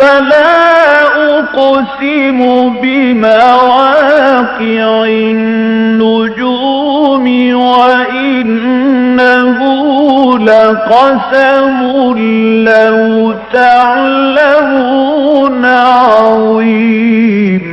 [0.00, 2.38] فلا أقسم
[2.82, 9.58] بمواقع النجوم وإنه
[10.38, 11.78] لقسم
[12.64, 17.64] لو تعلمون عظيم.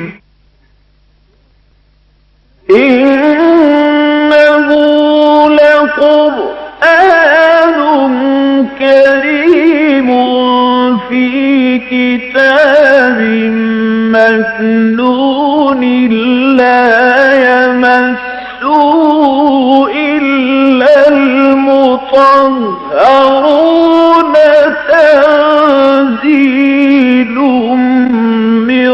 [2.71, 4.67] إنه
[5.49, 6.47] لقرآن
[8.79, 10.09] كريم
[11.09, 13.19] في كتاب
[14.13, 15.81] مكنون
[16.57, 16.85] لا
[17.47, 18.27] يمسه
[19.87, 21.77] إلا المطهرون
[26.17, 27.35] تنزيل
[28.67, 28.89] من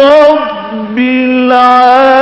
[0.00, 2.16] رب العالمين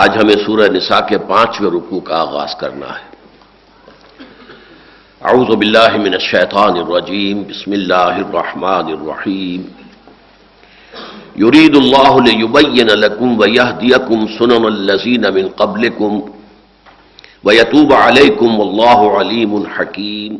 [0.00, 3.04] آج ہمیں سورہ نساء کے پانچویں رکوع کا آغاز کرنا ہے۔
[5.20, 9.62] اعوذ باللہ من الشیطان الرجیم، بسم اللہ الرحمن الرحیم۔
[11.44, 16.20] یرید اللہ لیبین لکم ویہدیکم سنن الذین من قبلکم
[17.44, 20.36] ویتوب علیکم واللہ علیم حکیم۔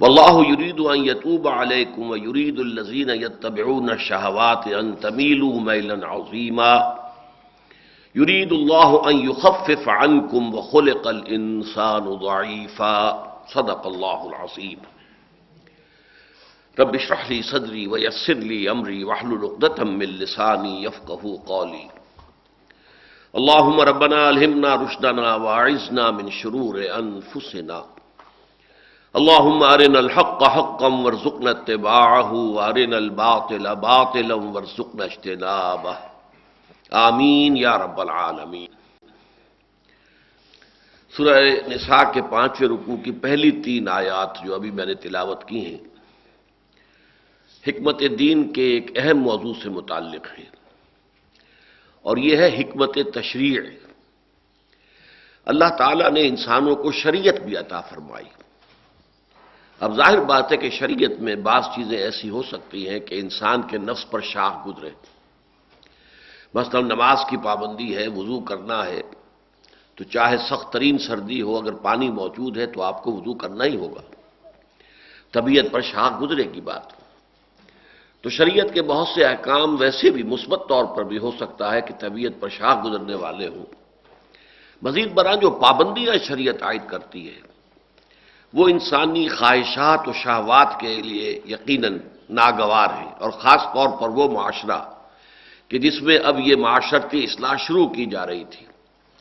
[0.00, 6.72] واللہ یرید ان یتوب علیکم ویرید الذین یتبعون الشہوات ان تمیلوا میلا عظیما۔
[8.14, 13.28] يريد الله أن يخفف عنكم وخلق الإنسان ضعيفا.
[13.48, 14.78] صدق الله العظيم.
[16.78, 21.90] رب اشرح لي صدري ويسر لي أمري واحلل عقدة من لساني يفقهوا قولي.
[23.36, 27.84] اللهم ربنا ألهمنا رشدنا وأعذنا من شرور أنفسنا.
[29.16, 36.07] اللهم أرنا الحق حقا وارزقنا اتباعه وأرنا الباطل باطلا وارزقنا اجتنابه.
[36.90, 38.68] آمین یا رب العالمین۔
[41.16, 45.66] سورہ نساء کے پانچویں رکوع کی پہلی تین آیات جو ابھی میں نے تلاوت کی
[45.66, 45.78] ہیں،
[47.66, 50.50] حکمت دین کے ایک اہم موضوع سے متعلق ہیں۔
[52.02, 53.60] اور یہ ہے حکمت تشریع۔
[55.44, 58.26] اللہ تعالیٰ نے انسانوں کو شریعت بھی عطا فرمائی۔
[59.80, 63.62] اب ظاہر بات ہے کہ شریعت میں بعض چیزیں ایسی ہو سکتی ہیں کہ انسان
[63.62, 64.90] کے نفس پر شاخ گزرے۔
[66.54, 69.02] مثلا نماز کی پابندی ہے، وضو کرنا ہے،
[69.94, 73.64] تو چاہے سخت ترین سردی ہو، اگر پانی موجود ہے تو آپ کو وضو کرنا
[73.64, 74.00] ہی ہوگا۔
[75.32, 76.82] طبیعت پر شاخ گزرے کی بات۔
[78.22, 81.80] تو شریعت کے بہت سے احکام ویسے بھی مثبت طور پر بھی ہو سکتا ہے
[81.80, 83.66] کہ طبیعت پر شاخ گزرنے والے ہوں۔
[84.82, 87.40] مزید برآں جو پابندیاں شریعت عائد کرتی ہے
[88.54, 91.98] وہ انسانی خواہشات و شہوات کے لیے یقیناً
[92.30, 94.97] ناگوار ہیں اور خاص طور پر وہ معاشرہ
[95.68, 98.66] کہ جس میں اب یہ معاشرتی اصلاح شروع کی جا رہی تھی۔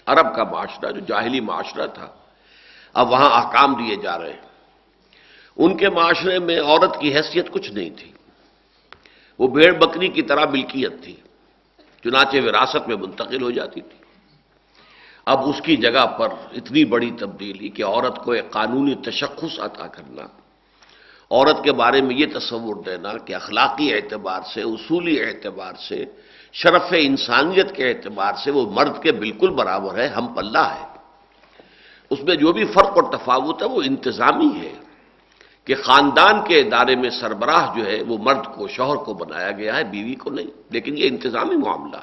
[0.05, 2.07] عرب کا معاشرہ جو جاہلی معاشرہ تھا،
[2.93, 4.47] اب وہاں احکام دیے جا رہے ہیں۔
[5.57, 8.11] ان کے معاشرے میں عورت کی حیثیت کچھ نہیں تھی۔
[9.39, 11.15] وہ بھیڑ بکری کی طرح ملکیت تھی،
[12.03, 13.97] چنانچہ وراثت میں منتقل ہو جاتی تھی۔
[15.25, 19.87] اب اس کی جگہ پر اتنی بڑی تبدیلی کہ عورت کو ایک قانونی تشخص عطا
[19.87, 20.23] کرنا،
[21.31, 26.05] عورت کے بارے میں یہ تصور دینا کہ اخلاقی اعتبار سے، اصولی اعتبار سے
[26.53, 30.85] شرف انسانیت کے اعتبار سے وہ مرد کے بالکل برابر ہے، ہم پلہ ہے
[32.09, 34.73] اس میں جو بھی فرق اور تفاوت ہے، وہ انتظامی ہے
[35.63, 39.75] کہ خاندان کے ادارے میں سربراہ جو ہے، وہ مرد کو، شوہر کو بنایا گیا
[39.75, 41.97] ہے، بیوی کو نہیں، لیکن یہ انتظامی معاملہ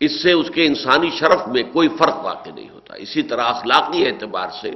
[0.00, 4.06] اس سے اس کے انسانی شرف میں کوئی فرق واقع نہیں ہوتا۔ اسی طرح اخلاقی
[4.06, 4.70] اعتبار سے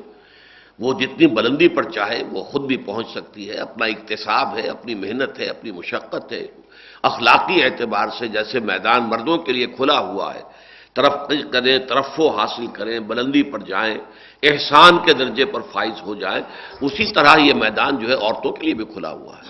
[0.79, 4.95] وہ جتنی بلندی پر چاہے، وہ خود بھی پہنچ سکتی ہے۔ اپنا اقتصاب ہے، اپنی
[4.95, 6.47] محنت ہے، اپنی مشقت ہے۔
[7.03, 10.43] اخلاقی اعتبار سے جیسے میدان مردوں کے لیے کھلا ہوا ہے۔
[10.95, 11.13] طرف
[11.51, 13.99] کریں، ترفو حاصل کریں، بلندی پر جائیں،
[14.43, 16.43] احسان کے درجے پر فائز ہو جائیں،
[16.81, 19.49] اسی طرح یہ میدان جو ہے عورتوں کے لیے بھی کھلا ہوا ہے۔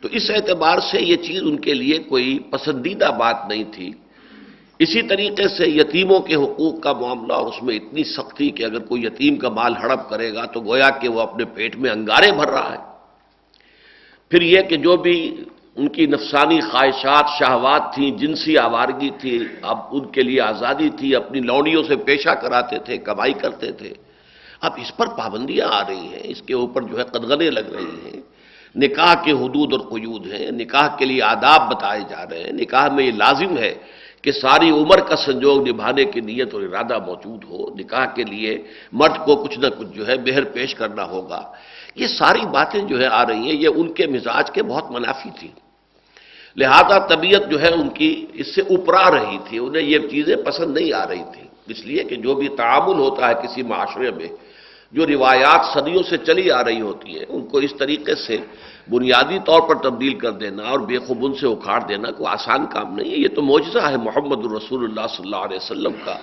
[0.00, 3.92] تو اس اعتبار سے یہ چیز ان کے لیے کوئی پسندیدہ بات نہیں تھی۔
[4.78, 8.78] اسی طریقے سے یتیموں کے حقوق کا معاملہ اور اس میں اتنی سختی کہ اگر
[8.78, 12.32] کوئی یتیم کا مال ہڑپ کرے گا تو گویا کہ وہ اپنے پیٹ میں انگارے
[12.32, 12.78] بھر رہا ہے۔
[14.30, 15.44] پھر یہ کہ جو بھی
[15.78, 21.16] ان کی نفسانی خواہشات، شہوات تھیں، جنسی آوارگی تھی، اب ان کے لیے آزادی تھی،
[21.16, 23.94] اپنی لوڑیوں سے پیشہ کراتے تھے، کمائی کرتے تھے۔
[24.60, 27.96] اب اس پر پابندیاں آ رہی ہیں، اس کے اوپر جو ہے قدغنے لگ رہی
[28.04, 28.20] ہیں۔
[28.76, 32.88] نکاح کے حدود اور قیود ہیں، نکاح کے لیے آداب بتائے جا رہے ہیں۔ نکاح
[32.88, 33.74] میں یہ لازم ہے
[34.22, 38.62] کہ ساری عمر کا سنجوگ نبھانے کی نیت اور ارادہ موجود ہو۔ نکاح کے لیے
[38.92, 41.42] مرد کو کچھ نہ کچھ جو ہے بہر پیش کرنا ہوگا۔
[41.94, 45.30] یہ ساری باتیں جو ہے آ رہی ہیں، یہ ان کے مزاج کے بہت منافی
[45.38, 45.48] تھی
[46.60, 48.10] لہذا طبیعت جو ہے ان کی
[48.40, 52.02] اس سے اوپرا رہی تھی، انہیں یہ چیزیں پسند نہیں آ رہی تھی اس لیے
[52.08, 54.28] کہ جو بھی تعامل ہوتا ہے کسی معاشرے میں،
[54.92, 58.36] جو روایات صدیوں سے چلی آ رہی ہوتی ہیں، ان کو اس طریقے سے
[58.90, 62.88] بنیادی طور پر تبدیل کر دینا اور بے خبن سے اکھاڑ دینا کوئی آسان کام
[62.96, 66.16] نہیں ہے۔ یہ تو معجزہ ہے محمد الرسول اللہ صلی اللہ علیہ وسلم کا،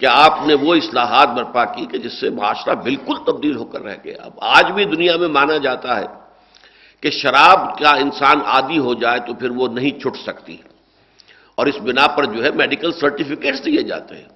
[0.00, 3.82] کہ آپ نے وہ اصلاحات برپا کی کہ جس سے معاشرہ بالکل تبدیل ہو کر
[3.82, 6.06] رہ گیا۔ اب آج بھی دنیا میں مانا جاتا ہے
[7.04, 10.56] کہ شراب کا انسان عادی ہو جائے تو پھر وہ نہیں چھٹ سکتی
[11.54, 14.28] اور اس بنا پر جو ہے میڈیکل سرٹیفکیٹس دیے جاتے ہیں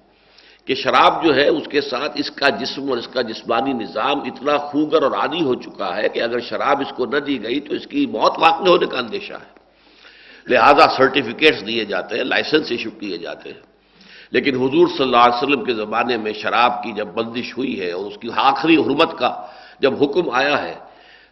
[0.65, 4.17] کہ شراب جو ہے اس کے ساتھ اس کا جسم اور اس کا جسمانی نظام
[4.21, 7.59] اتنا خوگر اور عادی ہو چکا ہے کہ اگر شراب اس کو نہ دی گئی
[7.59, 9.49] تو اس کی موت واقع ہونے کا اندیشہ ہے۔
[10.47, 13.61] لہذا سرٹیفکیٹس دیے جاتے ہیں، لائسنس ایشو کیے جاتے ہیں۔
[14.31, 17.91] لیکن حضور صلی اللہ علیہ وسلم کے زمانے میں شراب کی جب بندش ہوئی ہے
[17.91, 19.47] اور اس کی آخری حرمت کا
[19.79, 20.88] جب حکم آیا ہے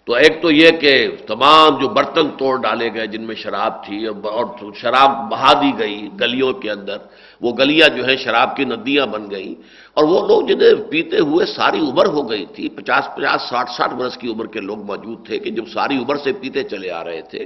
[0.08, 0.94] تو ایک تو یہ کہ
[1.28, 4.46] تمام جو برتن توڑ ڈالے گئے، جن میں شراب تھی اور
[4.82, 6.98] شراب بہا دی گئی گلیوں کے اندر،
[7.42, 9.54] وہ گلیاں جو ہیں شراب کی ندیاں بن گئیں،
[9.96, 13.94] اور وہ لوگ جنہیں پیتے ہوئے ساری عمر ہو گئی تھی، پچاس پچاس، ساٹھ ساٹھ
[14.00, 17.04] برس کی عمر کے لوگ موجود تھے کہ جب ساری عمر سے پیتے چلے آ
[17.04, 17.44] رہے تھے۔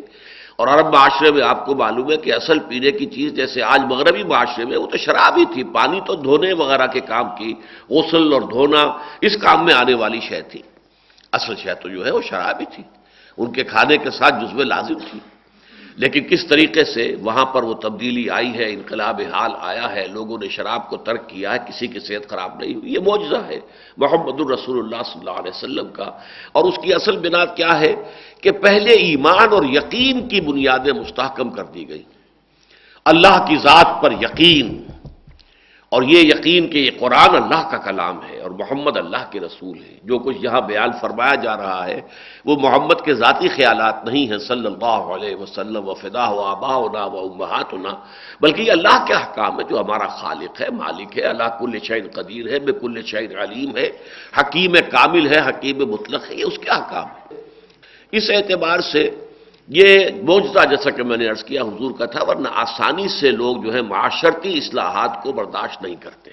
[0.57, 3.81] اور عرب معاشرے میں آپ کو معلوم ہے کہ اصل پینے کی چیز جیسے آج
[3.89, 7.53] مغربی معاشرے میں وہ تو شراب ہی تھی، پانی تو دھونے وغیرہ کے کام کی،
[7.89, 8.83] غسل اور دھونا،
[9.25, 10.61] اس کام میں آنے والی شے تھی۔
[11.31, 12.83] اصل شہ تو جو ہے وہ شرابی تھی۔
[13.37, 15.19] ان کے کھانے کے ساتھ جزو لازم تھی۔
[15.95, 20.37] لیکن کس طریقے سے وہاں پر وہ تبدیلی آئی ہے، انقلاب حال آیا ہے، لوگوں
[20.37, 23.59] نے شراب کو ترک کیا ہے، کسی کی صحت خراب نہیں ہوئی، یہ معجزہ ہے۔
[23.97, 26.11] محمد الرسول اللہ صلی اللہ علیہ وسلم کا۔
[26.51, 27.95] اور اس کی اصل بنا کیا ہے
[28.41, 32.03] کہ پہلے ایمان اور یقین کی بنیادیں مستحکم کر دی گئی
[33.05, 34.83] اللہ کی ذات پر یقین
[35.91, 39.77] اور یہ یقین کہ یہ قرآن اللہ کا کلام ہے اور محمد اللہ کے رسول
[39.77, 41.99] ہے جو کچھ یہاں بیان فرمایا جا رہا ہے،
[42.45, 46.75] وہ محمد کے ذاتی خیالات نہیں ہیں، صلی اللہ علیہ وسلم، و فدا و آبا
[46.75, 47.93] ہونا و امہات ہونا
[48.41, 52.07] بلکہ یہ اللہ کے حکام ہے جو ہمارا خالق ہے، مالک ہے، اللہ کل شعین
[52.13, 53.87] قدیر ہے، بے کل شعین علیم ہے،
[54.39, 57.39] حکیم کامل ہے، حکیم مطلق ہے، یہ اس کے حکام ہے
[58.13, 59.03] اس اعتبار سے
[59.73, 63.63] یہ موجودہ جیسا کہ میں نے عرض کیا حضور کا تھا، ورنہ آسانی سے لوگ
[63.63, 66.31] جو ہے معاشرتی اصلاحات کو برداشت نہیں کرتے۔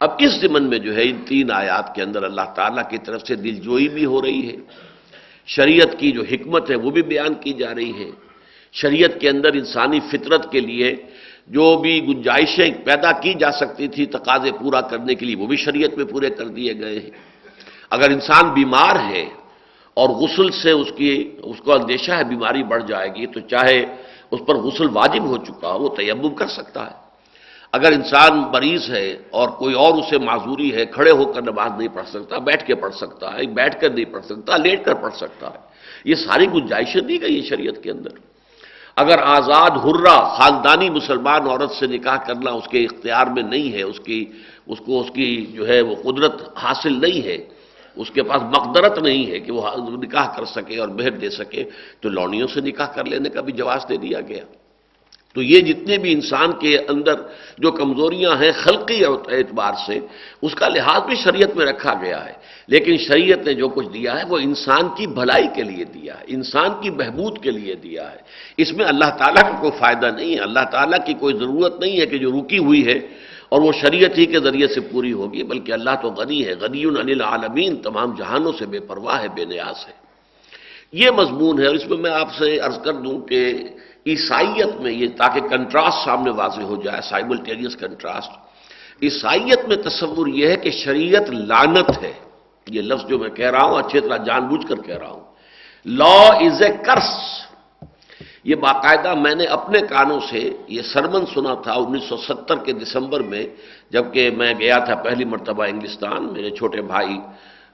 [0.00, 3.22] اب اس زمن میں جو ہے ان تین آیات کے اندر اللہ تعالیٰ کی طرف
[3.22, 4.56] سے دل جوئی بھی ہو رہی ہے۔
[5.46, 8.10] شریعت کی جو حکمت ہے وہ بھی بیان کی جا رہی ہے۔
[8.72, 10.96] شریعت کے اندر انسانی فطرت کے لیے
[11.46, 15.56] جو بھی گنجائشیں پیدا کی جا سکتی تھی تقاضے پورا کرنے کے لیے، وہ بھی
[15.56, 17.10] شریعت میں پورے کر دیے گئے ہیں۔
[17.90, 19.24] اگر انسان بیمار ہے
[19.94, 21.12] اور غسل سے اس کی
[21.42, 23.78] اس کو اندیشہ ہے بیماری بڑھ جائے گی، تو چاہے
[24.30, 26.96] اس پر غسل واجب ہو چکا ہو، وہ تیمم کر سکتا ہے۔
[27.72, 31.94] اگر انسان مریض ہے اور کوئی اور اسے معذوری ہے، کھڑے ہو کر نماز نہیں
[31.94, 35.14] پڑھ سکتا، بیٹھ کے پڑھ سکتا ہے، بیٹھ کر نہیں پڑھ سکتا، لیٹ کر پڑھ
[35.14, 35.58] سکتا ہے،
[36.04, 38.14] یہ ساری گنجائشیں دی گئی ہیں شریعت کے اندر۔
[38.96, 43.82] اگر آزاد حرہ خاندانی مسلمان عورت سے نکاح کرنا اس کے اختیار میں نہیں ہے،
[43.82, 44.20] اس کی
[44.66, 47.38] اس کو اس کی جو ہے وہ قدرت حاصل نہیں ہے
[47.96, 51.64] اس کے پاس مقدرت نہیں ہے کہ وہ نکاح کر سکے اور مہر دے سکے،
[52.00, 54.44] تو لونیوں سے نکاح کر لینے کا بھی جواز دے دیا گیا۔
[55.34, 57.14] تو یہ جتنے بھی انسان کے اندر
[57.58, 59.98] جو کمزوریاں ہیں خلقی اعتبار سے،
[60.42, 62.32] اس کا لحاظ بھی شریعت میں رکھا گیا ہے۔
[62.66, 66.24] لیکن شریعت نے جو کچھ دیا ہے، وہ انسان کی بھلائی کے لیے دیا ہے،
[66.26, 68.16] انسان کی بہبود کے لیے دیا ہے۔
[68.56, 72.00] اس میں اللہ تعالیٰ کا کوئی فائدہ نہیں ہے، اللہ تعالیٰ کی کوئی ضرورت نہیں
[72.00, 73.00] ہے کہ جو رکی ہوئی ہے
[73.54, 76.84] اور وہ شریعت ہی کے ذریعے سے پوری ہوگی، بلکہ اللہ تو غنی ہے غنی
[76.84, 79.94] العالمین، تمام جہانوں سے بے پرواہ ہے، بے نیاز ہے۔
[80.92, 83.40] یہ مضمون ہے، اور اس میں میں آپ سے عرض کر دوں کہ
[84.06, 88.30] عیسائیت میں یہ، تاکہ کنٹراسٹ سامنے واضح ہو جائے سائملٹینیس کنٹراسٹ
[89.02, 92.12] عیسائیت میں تصور یہ ہے کہ شریعت لانت ہے۔
[92.66, 95.24] یہ لفظ جو میں کہہ رہا ہوں، اچھی طرح جان بوجھ کر کہہ رہا ہوں۔
[95.86, 97.10] لا از اے کرس
[98.44, 102.72] یہ باقاعدہ میں نے اپنے کانوں سے یہ سرمن سنا تھا انیس سو ستر کے
[102.72, 103.44] دسمبر میں،
[103.90, 107.18] جبکہ میں گیا تھا پہلی مرتبہ انگلستان۔ میرے چھوٹے بھائی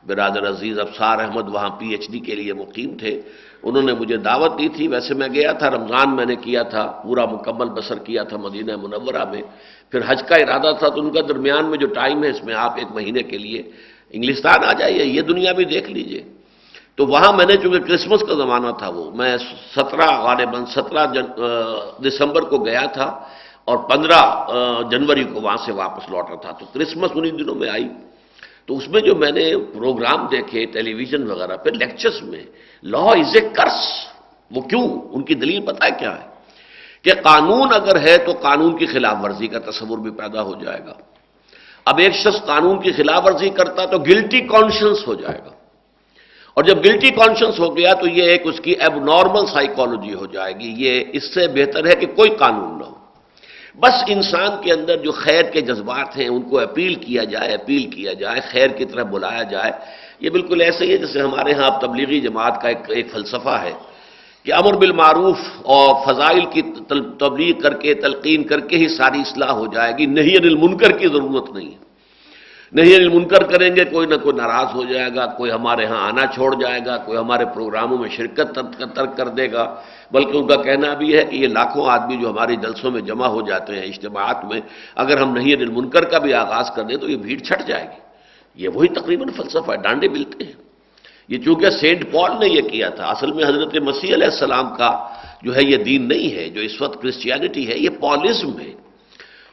[0.06, 3.20] برادر عزیز افسار احمد وہاں پی ایچ ڈی کے لیے مقیم تھے۔
[3.62, 7.00] انہوں نے مجھے دعوت دی تھی، ویسے میں گیا تھا، رمضان میں نے کیا تھا،
[7.02, 9.42] پورا مکمل بسر کیا تھا مدینہ منورہ میں۔
[9.90, 12.54] پھر حج کا ارادہ تھا، تو ان کا درمیان میں جو ٹائم ہے، اس میں
[12.54, 13.62] آپ ایک مہینے کے لیے
[14.10, 16.39] انگلستان آ جائیے، یہ دنیا بھی دیکھ لیجیے۔
[17.00, 19.36] تو وہاں میں نے چونکہ کرسمس کا زمانہ تھا وہ، میں
[19.76, 21.06] سترہ، غالباً سترہ
[22.02, 23.20] دسمبر کو گیا تھا
[23.64, 24.46] اور پندرہ
[24.90, 27.88] جنوری کو وہاں سے واپس لوٹا تھا۔ تو کرسمس انہیں دنوں میں آئی۔
[28.66, 32.42] تو اس میں جو میں نے پروگرام دیکھے ٹیلی ویژن وغیرہ پہ، لیکچرز میں
[32.82, 33.86] لا از اے کرس۔
[34.50, 36.26] وہ کیوں؟ ان کی دلیل پتہ ہے کیا ہے؟
[37.02, 40.80] کہ قانون اگر ہے تو قانون کی خلاف ورزی کا تصور بھی پیدا ہو جائے
[40.86, 40.92] گا۔
[41.84, 45.59] اب ایک شخص قانون کی خلاف ورزی کرتا تو گلٹی کانشنس ہو جائے گا۔
[46.54, 50.26] اور جب گلٹی کانشنس ہو گیا تو یہ ایک اس کی ایب نارمل سائیکالوجی ہو
[50.26, 53.00] جائے گی۔ یہ اس سے بہتر ہے کہ کوئی قانون نہ ہو۔
[53.78, 57.90] بس انسان کے اندر جو خیر کے جذبات ہیں، ان کو اپیل کیا جائے، اپیل
[57.90, 59.72] کیا جائے، خیر کی طرف بلایا جائے۔
[60.20, 63.72] یہ بالکل ایسے ہی ہے جیسے ہمارے ہاں تبلیغی جماعت کا ایک ایک فلسفہ ہے
[64.44, 66.62] کہ امر بالمعروف اور فضائل کی
[67.18, 70.92] تبلیغ کر کے، تلقین کر کے ہی ساری اصلاح ہو جائے گی۔ نہیں انل منکر
[70.92, 71.89] کی ضرورت نہیں ہے۔
[72.72, 76.00] نہیں انل منکر کریں گے، کوئی نہ کوئی ناراض ہو جائے گا، کوئی ہمارے ہاں
[76.08, 78.58] آنا چھوڑ جائے گا، کوئی ہمارے پروگراموں میں شرکت
[78.94, 79.64] ترک کر دے گا۔
[80.12, 83.26] بلکہ ان کا کہنا بھی ہے کہ یہ لاکھوں آدمی جو ہماری جلسوں میں جمع
[83.26, 84.60] ہو جاتے ہیں، اجتماعات میں،
[84.94, 87.84] اگر ہم نہیں انل منکر کا بھی آغاز کر دیں تو یہ بھیڑ چھٹ جائے
[87.84, 88.00] گی۔
[88.62, 90.58] یہ وہی تقریباً فلسفہ ہے، ڈانڈے ملتے ہیں۔
[91.28, 94.90] یہ چونکہ سینٹ پال نے یہ کیا تھا، اصل میں حضرت مسیح علیہ السلام کا
[95.42, 98.72] جو ہے یہ دین نہیں ہے، جو اس وقت کرسچینٹی ہے، یہ پالزم ہے۔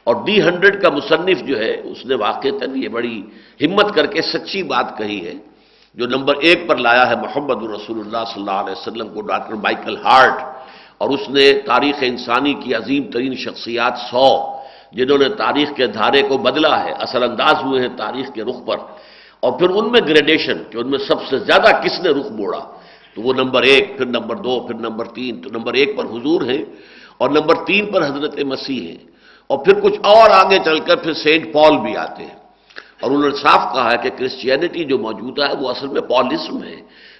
[0.08, 3.16] اور ڈی ہنڈریڈ کا مصنف جو ہے، اس نے واقع یہ بڑی
[3.60, 5.34] ہمت کر کے سچی بات کہی ہے،
[5.96, 9.54] جو نمبر ایک پر لایا ہے محمد الرسول اللہ صلی اللہ علیہ وسلم کو، ڈاکٹر
[9.64, 10.36] مائیکل ہارٹ،
[11.00, 14.28] اور اس نے تاریخ انسانی کی عظیم ترین شخصیات سو،
[14.96, 18.58] جنہوں نے تاریخ کے دھارے کو بدلا ہے، اثر انداز ہوئے ہیں تاریخ کے رخ
[18.66, 18.78] پر۔
[19.42, 22.62] اور پھر ان میں گریڈیشن، کہ ان میں سب سے زیادہ کس نے رخ موڑا؟
[23.14, 26.40] تو وہ نمبر ایک، پھر نمبر دو، پھر نمبر تین، تو نمبر ایک پر حضور
[26.50, 26.62] ہیں،
[27.20, 29.02] اور نمبر تین پر حضرت مسیح ہیں۔
[29.48, 32.38] اور پھر کچھ اور آگے چل کر پھر سینٹ پال بھی آتے ہیں۔
[33.00, 36.64] اور انہوں نے صاف کہا ہے کہ کرسچینٹی جو موجودہ ہے وہ اصل میں پالسم
[36.64, 36.76] ہے۔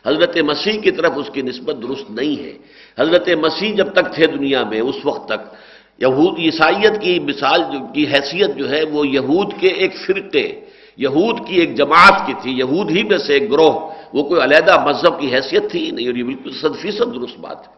[0.07, 2.53] حضرت مسیح کی طرف اس کی نسبت درست نہیں ہے۔
[2.99, 5.55] حضرت مسیح جب تک تھے دنیا میں، اس وقت تک
[5.99, 7.63] یہود، عیسائیت کی مثال
[7.95, 10.61] کی حیثیت جو ہے وہ یہود کے ایک فرقے،
[10.97, 14.85] یہود کی ایک جماعت کی تھی۔ یہود ہی میں سے ایک گروہ، وہ کوئی علیحدہ
[14.85, 17.78] مذہب کی حیثیت تھی نہیں۔ اور یہ بالکل صد فیصد درست بات ہے۔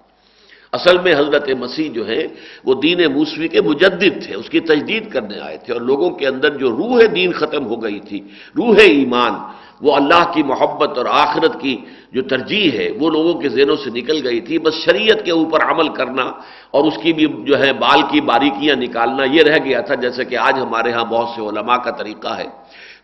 [0.72, 2.26] اصل میں حضرت مسیح جو ہے
[2.64, 6.26] وہ دین موسوی کے مجدد تھے، اس کی تجدید کرنے آئے تھے اور لوگوں کے
[6.26, 8.20] اندر جو روح دین ختم ہو گئی تھی،
[8.56, 9.32] روح ایمان،
[9.80, 11.76] وہ اللہ کی محبت اور آخرت کی
[12.12, 15.60] جو ترجیح ہے، وہ لوگوں کے ذہنوں سے نکل گئی تھی۔ بس شریعت کے اوپر
[15.62, 16.22] عمل کرنا
[16.70, 20.24] اور اس کی بھی جو ہے بال کی باریکیاں نکالنا، یہ رہ گیا تھا جیسے
[20.24, 22.46] کہ آج ہمارے ہاں بہت سے علماء کا طریقہ ہے۔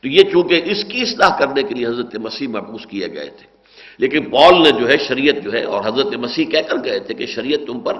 [0.03, 3.56] تو یہ چونکہ اس کی اصلاح کرنے کے لیے حضرت مسیح محبوس کیے گئے تھے۔
[3.99, 7.15] لیکن پال نے جو ہے شریعت جو ہے اور حضرت مسیح کہہ کر گئے تھے
[7.15, 7.95] کہ شریعت تم پر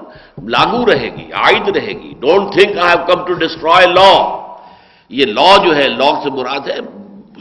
[0.47, 4.37] لاگو رہے گی، عائد رہے گی۔ Don't think I have come to destroy law
[5.09, 6.79] یہ لا جو ہے لا سے مراد ہے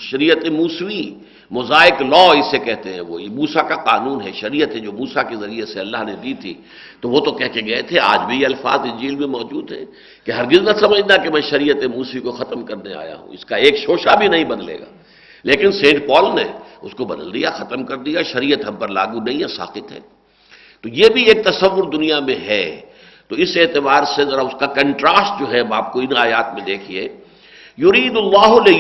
[0.01, 1.15] شریعت موسوی۔
[1.51, 5.23] موزائک لا اسے کہتے ہیں وہ۔ یہ موسا کا قانون ہے، شریعت ہے جو موسا
[5.23, 6.55] کے ذریعے سے اللہ نے دی تھی۔
[7.01, 9.85] تو وہ تو کہہ کے گئے تھے۔ آج بھی یہ الفاظ انجیل میں موجود ہیں
[10.25, 13.57] کہ ہرگز نہ سمجھنا کہ میں شریعت موسی کو ختم کرنے آیا ہوں۔ اس کا
[13.57, 14.85] ایک شوشہ بھی نہیں بدلے گا۔
[15.45, 16.45] لیکن سینٹ پال نے
[16.83, 20.01] اس کو بدل دیا، ختم کر دیا، شریعت ہم پر لاگو نہیں ہے ساقت ہے۔
[20.81, 22.81] تو یہ بھی ایک تصور دنیا میں ہے۔
[23.29, 26.63] تو اس اعتبار سے ذرا اس کا کنٹراسٹ جو ہے آپ کو ان آیات میں
[26.63, 27.09] دیکھیے۔
[27.77, 28.71] یورید اللہ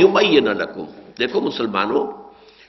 [0.40, 0.62] نہ
[1.18, 2.12] دیکھو مسلمانوں،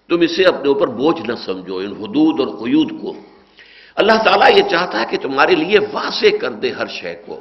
[0.10, 3.13] تم اسے اپنے اوپر بوجھ نہ سمجھو، ان حدود اور قیود کو۔
[3.96, 7.39] اللہ تعالیٰ یہ چاہتا ہے کہ تمہارے لیے واضح کر دے ہر شے کو۔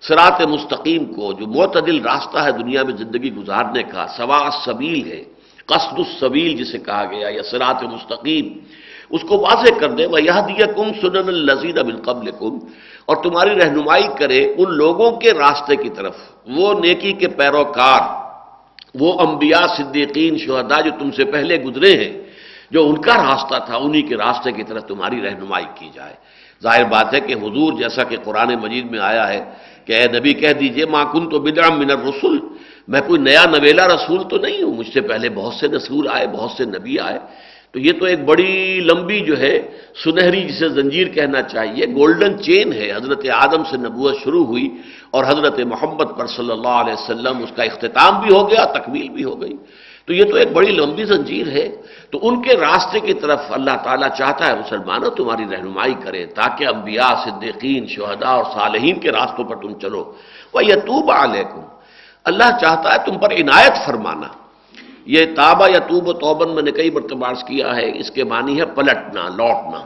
[0.00, 5.24] سرات مستقیم کو، جو معتدل راستہ ہے دنیا میں زندگی گزارنے کا، سوا سبیل ہے۔
[5.66, 8.46] قصد السبیل جسے کہا گیا یا سرات مستقیم،
[9.10, 12.54] اس کو واضح کر دے وہ یہ دیا کم سنن الزین ابن قبل کم
[13.06, 16.14] اور تمہاری رہنمائی کرے ان لوگوں کے راستے کی طرف۔
[16.56, 18.02] وہ نیکی کے پیروکار،
[19.00, 22.14] وہ انبیاء، صدیقین، شہداء جو تم سے پہلے گزرے ہیں،
[22.70, 26.14] جو ان کا راستہ تھا، انہی کے راستے کی طرف تمہاری رہنمائی کی جائے۔
[26.62, 29.40] ظاہر بات ہے کہ حضور جیسا کہ قرآن مجید میں آیا ہے
[29.86, 32.36] کہ اے نبی کہہ دیجیے، ما کن تو بدعم من الرسول
[32.88, 36.26] میں کوئی نیا نویلا رسول تو نہیں ہوں، مجھ سے پہلے بہت سے رسول آئے،
[36.26, 37.18] بہت سے نبی آئے۔
[37.72, 39.68] تو یہ تو ایک بڑی لمبی جو ہے
[40.04, 44.68] سنہری جسے زنجیر کہنا چاہیے گولڈن چین ہے۔ حضرت آدم سے نبوت شروع ہوئی
[45.10, 49.08] اور حضرت محمد پر صلی اللہ علیہ وسلم اس کا اختتام بھی ہو گیا، تکمیل
[49.08, 49.56] بھی ہو گئی۔
[50.06, 51.68] تو یہ تو ایک بڑی لمبی زنجیر ہے۔
[52.10, 56.66] تو ان کے راستے کی طرف اللہ تعالیٰ چاہتا ہے، مسلمانوں، تمہاری رہنمائی کرے تاکہ
[56.66, 60.12] انبیاء، صدیقین، شہداء اور صالحین کے راستوں پر تم چلو۔
[60.54, 61.75] وہ یتوب علیکم
[62.26, 64.26] اللہ چاہتا ہے تم پر عنایت فرمانا۔
[65.06, 68.60] یہ تابہ یا توب و توبن میں نے کئی برتباس کیا ہے، اس کے معنی
[68.60, 69.84] ہے پلٹنا، لوٹنا۔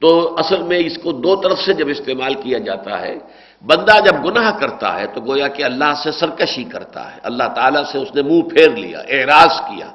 [0.00, 3.18] تو اصل میں اس کو دو طرف سے جب استعمال کیا جاتا ہے،
[3.66, 7.84] بندہ جب گناہ کرتا ہے تو گویا کہ اللہ سے سرکشی کرتا ہے۔ اللہ تعالیٰ
[7.84, 9.86] سے اس نے منہ پھیر لیا، اعراض کیا۔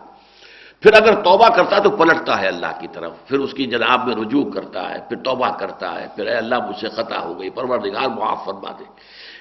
[0.82, 4.08] پھر اگر توبہ کرتا ہے تو پلٹتا ہے اللہ کی طرف۔ پھر اس کی جناب
[4.08, 7.40] میں رجوع کرتا ہے، پھر توبہ کرتا ہے۔ پھر اے اللہ مجھ سے خطا ہو
[7.40, 8.84] گئی، پروردگار معاف فرما دے۔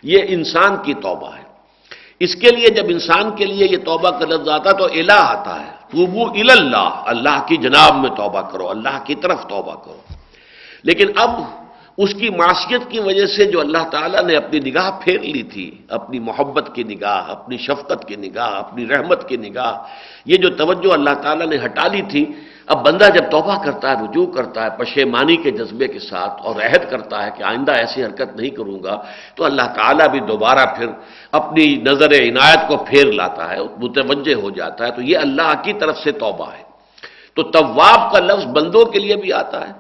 [0.03, 1.48] یہ انسان کی توبہ ہے۔
[2.21, 5.61] اس کے لیے جب انسان کے لیے یہ توبہ کا لفظ آتا تو الہ آتا
[5.61, 9.97] ہے۔ توبو اللہ اللہ کی جناب میں توبہ کرو، اللہ کی طرف توبہ کرو۔
[10.83, 11.31] لیکن اب
[11.99, 15.71] اس کی معاشیت کی وجہ سے جو اللہ تعالیٰ نے اپنی نگاہ پھیر لی تھی،
[15.89, 19.75] اپنی محبت کی نگاہ، اپنی شفقت کی نگاہ، اپنی رحمت کی نگاہ،
[20.25, 22.25] یہ جو توجہ اللہ تعالیٰ نے ہٹا لی تھی
[22.69, 26.57] اب بندہ جب توبہ کرتا ہے، رجوع کرتا ہے، پشیمانی کے جذبے کے ساتھ اور
[26.57, 28.97] عہد کرتا ہے کہ آئندہ ایسی حرکت نہیں کروں گا،
[29.35, 30.87] تو اللہ تعالیٰ بھی دوبارہ پھر
[31.33, 35.73] اپنی نظر عنایت کو پھیر لاتا ہے، متوجہ ہو جاتا ہے، تو یہ اللہ کی
[35.73, 36.63] طرف سے توبہ ہے۔
[37.35, 39.73] تو طواب کا لفظ بندوں کے لیے بھی آتا ہے۔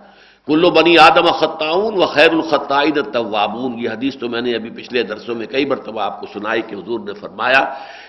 [0.49, 5.03] کلو بنی آدم خطاون و خیر الخطائد طوابون یہ حدیث تو میں نے ابھی پچھلے
[5.03, 7.63] درسوں میں کئی مرتبہ آپ کو سنائی کہ حضور نے فرمایا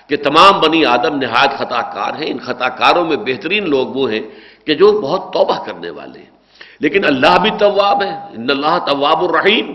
[0.08, 4.12] کہ تمام بنی آدم نہایت خطا کار ہیں، ان خطا کاروں میں بہترین لوگ وہ
[4.12, 4.24] ہیں
[4.70, 6.30] کہ جو بہت توبہ کرنے والے ہیں۔
[6.80, 9.74] لیکن اللہ بھی طواب ہے، ان اللہ طواب الرحیم۔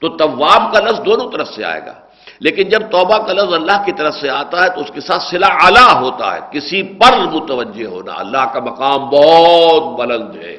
[0.00, 1.92] تو طواب کا لفظ دونوں طرف سے آئے گا۔
[2.40, 5.22] لیکن جب توبہ کا لفظ اللہ کی طرف سے آتا ہے تو اس کے ساتھ
[5.22, 10.56] سلا اعلیٰ ہوتا ہے، کسی پر متوجہ ہونا۔ اللہ کا مقام بہت بلند ہے۔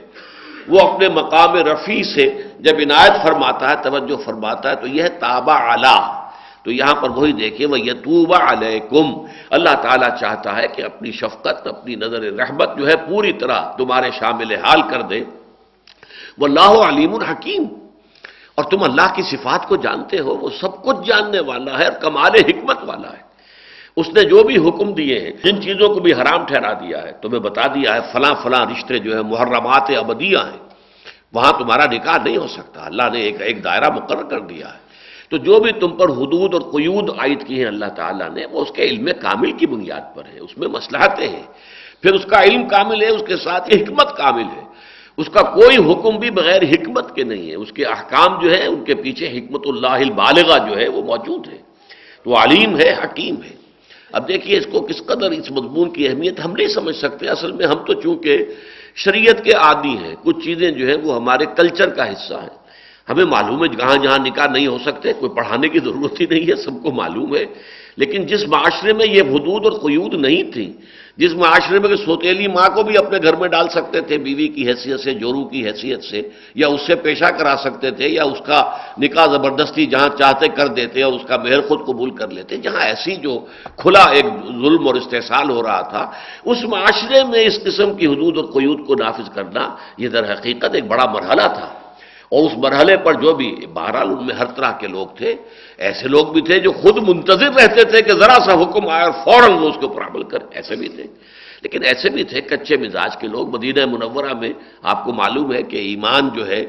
[0.68, 5.54] وہ اپنے مقام رفیع سے جب عنایت فرماتا ہے، توجہ فرماتا ہے، تو یہ تابا
[5.54, 6.19] اعلیٰ
[6.64, 11.68] تو یہاں پر وہی دیکھیں وہ یتوبہ علیکم اللہ تعالیٰ چاہتا ہے کہ اپنی شفقت،
[11.68, 15.24] اپنی نظر رحمت جو ہے پوری طرح تمہارے شامل حال کر دے۔
[16.38, 17.64] وہ اللہ علیم الحکیم
[18.56, 22.02] اور تم اللہ کی صفات کو جانتے ہو، وہ سب کچھ جاننے والا ہے اور
[22.02, 23.30] کمال حکمت والا ہے۔
[23.96, 27.12] اس نے جو بھی حکم دیے ہیں، جن چیزوں کو بھی حرام ٹھہرا دیا ہے،
[27.22, 30.70] تمہیں بتا دیا ہے، فلاں فلاں رشتے جو ہے محرمات ابدیہ ہیں۔
[31.34, 34.89] وہاں تمہارا نکاح نہیں ہو سکتا۔ اللہ نے ایک ایک دائرہ مقرر کر دیا ہے۔
[35.30, 38.62] تو جو بھی تم پر حدود اور قیود عائد کی ہیں اللہ تعالیٰ نے، وہ
[38.62, 41.44] اس کے علم کامل کی بنیاد پر ہے، اس میں مسلحتیں ہیں۔
[42.02, 44.62] پھر اس کا علم کامل ہے، اس کے ساتھ حکمت کامل ہے۔
[45.18, 48.68] اس کا کوئی حکم بھی بغیر حکمت کے نہیں ہے۔ اس کے احکام جو ہے
[48.68, 51.58] ان کے پیچھے حکمت اللہ البالغہ جو ہے، وہ موجود ہے۔
[52.24, 53.56] تو علیم ہے، حکیم ہے۔
[54.12, 57.52] اب دیکھیے اس کو کس قدر اس مضمون کی اہمیت ہم نہیں سمجھ سکتے۔ اصل
[57.52, 58.46] میں ہم تو چونکہ
[58.96, 62.59] شریعت کے عادی ہیں، کچھ چیزیں جو ہیں وہ ہمارے کلچر کا حصہ ہیں۔
[63.10, 66.50] ہمیں معلوم ہے جہاں جہاں نکاح نہیں ہو سکتے، کوئی پڑھانے کی ضرورت ہی نہیں
[66.50, 67.46] ہے، سب کو معلوم ہے۔
[67.98, 70.74] لیکن جس معاشرے میں یہ حدود اور قیود نہیں تھی،
[71.18, 74.48] جس معاشرے میں کہ سوتیلی ماں کو بھی اپنے گھر میں ڈال سکتے تھے، بیوی
[74.48, 76.22] کی حیثیت سے، جورو کی حیثیت سے،
[76.56, 80.68] یا اس سے پیشہ کرا سکتے تھے، یا اس کا نکاح زبردستی جہاں چاہتے کر
[80.68, 83.46] دیتے اور اس کا مہر خود قبول کر لیتے، جہاں ایسی جو
[83.78, 86.12] کھلا ایک ظلم اور استحصال ہو رہا تھا،
[86.46, 90.76] اس معاشرے میں اس قسم کی حدود اور قیود کو نافذ کرنا یہ در حقیقت
[90.76, 91.79] ایک بڑا مرحلہ تھا۔
[92.30, 95.36] اور اس مرحلے پر جو بھی، بہرحال ان میں ہر طرح کے لوگ تھے،
[95.78, 99.16] ایسے لوگ بھی تھے جو خود منتظر رہتے تھے کہ ذرا سا حکم آیا اور
[99.26, 101.04] فوراً وہ اس کے اوپر عمل کر ایسے بھی تھے۔
[101.62, 105.64] لیکن ایسے بھی تھے، کچے مزاج کے لوگ۔ مدینہ منورہ میں آپ کو معلوم ہے
[105.64, 106.64] کہ ایمان جو ہے،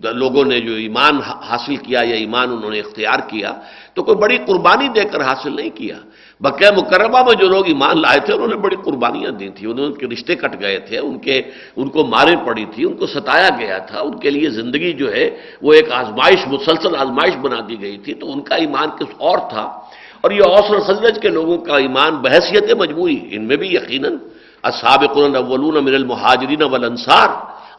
[0.00, 3.52] لوگوں نے جو ایمان حاصل کیا یا ایمان انہوں نے اختیار کیا،
[3.94, 5.98] تو کوئی بڑی قربانی دے کر حاصل نہیں کیا۔
[6.40, 9.90] بقیہ مکرمہ میں جو لوگ ایمان لائے تھے، انہوں نے بڑی قربانیاں دی تھیں۔ انہوں
[9.90, 11.42] کے رشتے کٹ گئے تھے، ان کے،
[11.76, 15.12] ان کو مارے پڑی تھی ان کو ستایا گیا تھا۔ ان کے لیے زندگی جو
[15.12, 15.30] ہے،
[15.62, 19.38] وہ ایک آزمائش، مسلسل آزمائش بنا دی گئی تھی۔ تو ان کا ایمان کس اور
[19.38, 19.80] تھا؟
[20.20, 24.16] اور یہ اوسر خزرج کے لوگوں کا ایمان بحثیت مجموعی ان میں بھی یقیناً
[24.64, 27.28] اسابق الاولون من المہاجرین والانصار،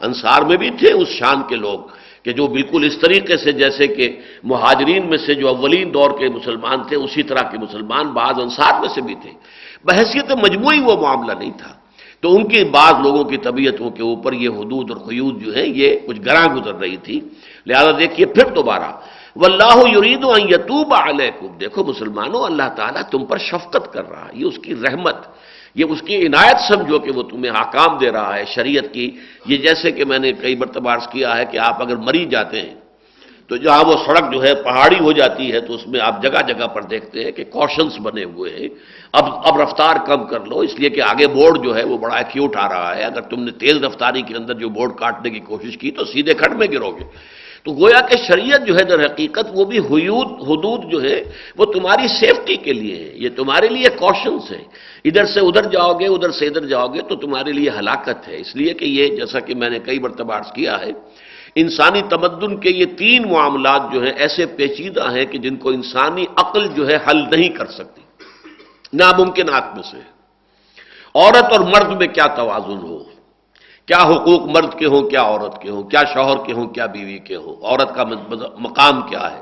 [0.00, 1.97] انصار میں بھی تھے اس شان کے لوگ۔
[2.28, 6.28] کہ جو بالکل اس طریقے سے جیسے کہ مہاجرین میں سے جو اولین دور کے
[6.28, 9.30] مسلمان تھے، اسی طرح کے مسلمان بعض انصار میں سے بھی تھے۔
[9.84, 11.72] بحثیت مجموعی وہ معاملہ نہیں تھا۔
[12.20, 15.66] تو ان کی بعض لوگوں کی طبیعتوں کے اوپر یہ حدود اور قیود جو ہیں،
[15.66, 17.20] یہ کچھ گراں گزر رہی تھی۔
[17.66, 18.90] لہذا دیکھیے پھر دوبارہ،
[19.36, 24.30] واللہ یرید ان یتوب علیکم دیکھو مسلمانوں، اللہ تعالیٰ تم پر شفقت کر رہا ہے،
[24.34, 25.16] یہ اس کی رحمت۔
[25.74, 29.10] یہ اس کی عنایت سمجھو کہ وہ تمہیں حکام دے رہا ہے، شریعت کی۔
[29.46, 32.60] یہ جیسے کہ میں نے کئی مرتبہ عرض کیا ہے کہ آپ اگر مری جاتے
[32.60, 32.74] ہیں،
[33.50, 36.40] تو جہاں وہ سڑک جو ہے پہاڑی ہو جاتی ہے، تو اس میں آپ جگہ
[36.46, 38.68] جگہ پر دیکھتے ہیں کہ کوشنس بنے ہوئے ہیں۔
[39.12, 42.16] اب اب رفتار کم کر لو، اس لیے کہ آگے بورڈ جو ہے وہ بڑا
[42.16, 45.40] ایکیوٹ آ رہا ہے۔ اگر تم نے تیز رفتاری کے اندر جو بورڈ کاٹنے کی
[45.40, 47.04] کوشش کی، تو سیدھے کھٹ میں گرو گے
[47.68, 51.24] تو گویا کہ شریعت جو ہے در حقیقت وہ بھی حیود، حدود جو ہے
[51.56, 54.64] وہ تمہاری سیفٹی کے لیے ہے۔ یہ تمہارے لیے کوشنس ہے۔
[55.04, 58.36] ادھر سے ادھر جاؤ گے، ادھر سے ادھر جاؤ گے تو تمہارے لیے ہلاکت ہے۔
[58.36, 60.90] اس لیے کہ یہ جیسا کہ میں نے کئی مرتبہ عرض کیا ہے،
[61.54, 66.24] انسانی تمدن کے یہ تین معاملات جو ہیں ایسے پیچیدہ ہیں کہ جن کو انسانی
[66.36, 68.02] عقل جو ہے حل نہیں کر سکتی۔
[68.92, 70.00] ناممکنات میں سے۔
[71.14, 73.17] عورت اور مرد میں کیا توازن ہو؟
[73.88, 77.18] کیا حقوق مرد کے ہوں، کیا عورت کے ہوں، کیا شوہر کے ہوں، کیا بیوی
[77.18, 78.04] کے ہوں، عورت کا
[78.58, 79.40] مقام کیا ہے؟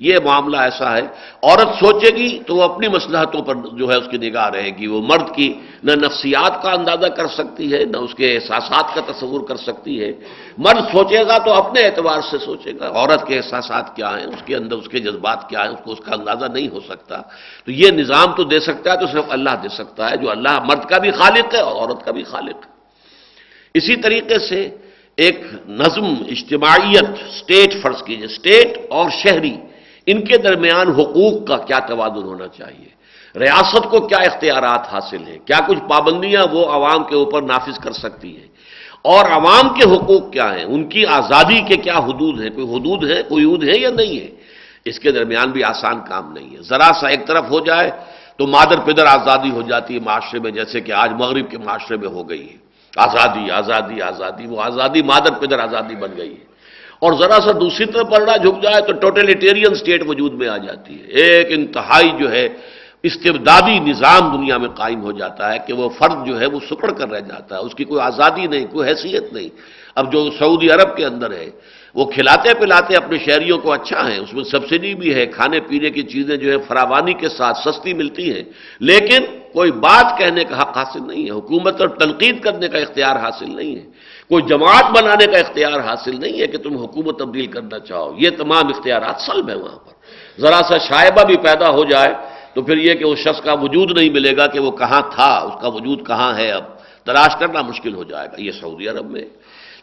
[0.00, 1.04] یہ معاملہ ایسا ہے،
[1.42, 4.86] عورت سوچے گی تو وہ اپنی مسلحتوں پر جو ہے اس کی نگاہ رہے گی،
[4.86, 5.48] وہ مرد کی
[5.84, 10.00] نہ نفسیات کا اندازہ کر سکتی ہے، نہ اس کے احساسات کا تصور کر سکتی
[10.04, 10.12] ہے۔
[10.58, 14.42] مرد سوچے گا تو اپنے اعتبار سے سوچے گا، عورت کے احساسات کیا ہیں، اس
[14.44, 17.20] کے اندر اس کے جذبات کیا ہیں، اس کو اس کا اندازہ نہیں ہو سکتا۔
[17.64, 20.54] تو یہ نظام تو دے سکتا ہے تو صرف اللہ دے سکتا ہے، جو اللہ
[20.64, 22.79] مرد کا بھی خالق ہے اور عورت کا بھی خالق ہے۔
[23.74, 24.68] اسی طریقے سے
[25.16, 29.56] ایک نظم اجتماعیت اسٹیٹ فرض کیجیے اسٹیٹ اور شہری،
[30.06, 32.90] ان کے درمیان حقوق کا کیا توازن ہونا چاہیے؟
[33.38, 37.92] ریاست کو کیا اختیارات حاصل ہیں؟ کیا کچھ پابندیاں وہ عوام کے اوپر نافذ کر
[37.92, 38.48] سکتی ہیں؟
[39.02, 43.10] اور عوام کے حقوق کیا ہیں؟ ان کی آزادی کے کیا حدود ہیں؟ کوئی حدود
[43.10, 44.28] ہے کوئی حدود ہے یا نہیں ہے
[44.84, 47.90] اس کے درمیان بھی آسان کام نہیں ہے۔ ذرا سا ایک طرف ہو جائے
[48.36, 51.96] تو مادر پدر آزادی ہو جاتی ہے معاشرے میں، جیسے کہ آج مغرب کے معاشرے
[51.96, 56.50] میں ہو گئی ہے۔ آزادی آزادی آزادی، وہ آزادی مادر پدر آزادی بن گئی ہے۔
[56.98, 61.00] اور ذرا سا دوسری طرف پلڑا جھک جائے تو ٹوٹلیٹیرین سٹیٹ وجود میں آ جاتی
[61.00, 62.48] ہے۔ ایک انتہائی جو ہے
[63.02, 66.90] استبدادی نظام دنیا میں قائم ہو جاتا ہے کہ وہ فرد جو ہے وہ سکڑ
[66.90, 69.48] کر رہ جاتا ہے۔ اس کی کوئی آزادی نہیں، کوئی حیثیت نہیں۔
[69.94, 71.50] اب جو سعودی عرب کے اندر ہے
[71.94, 75.90] وہ کھلاتے پلاتے اپنے شہریوں کو اچھا ہے، اس میں سبسڈی بھی ہے، کھانے پینے
[75.90, 78.42] کی چیزیں جو ہے فراوانی کے ساتھ سستی ملتی ہیں۔
[78.80, 83.16] لیکن کوئی بات کہنے کا حق حاصل نہیں ہے۔ حکومت اور تنقید کرنے کا اختیار
[83.16, 83.84] حاصل نہیں ہے۔
[84.28, 88.30] کوئی جماعت بنانے کا اختیار حاصل نہیں ہے کہ تم حکومت تبدیل کرنا چاہو۔ یہ
[88.30, 89.92] تمام اختیارات سلب ہیں وہاں پر۔
[90.40, 92.14] ذرا سا شائبہ بھی پیدا ہو جائے
[92.54, 95.38] تو پھر یہ کہ اس شخص کا وجود نہیں ملے گا کہ وہ کہاں تھا،
[95.38, 96.64] اس کا وجود کہاں ہے اب؟
[97.04, 99.24] تلاش کرنا مشکل ہو جائے گا۔ یہ سعودی عرب میں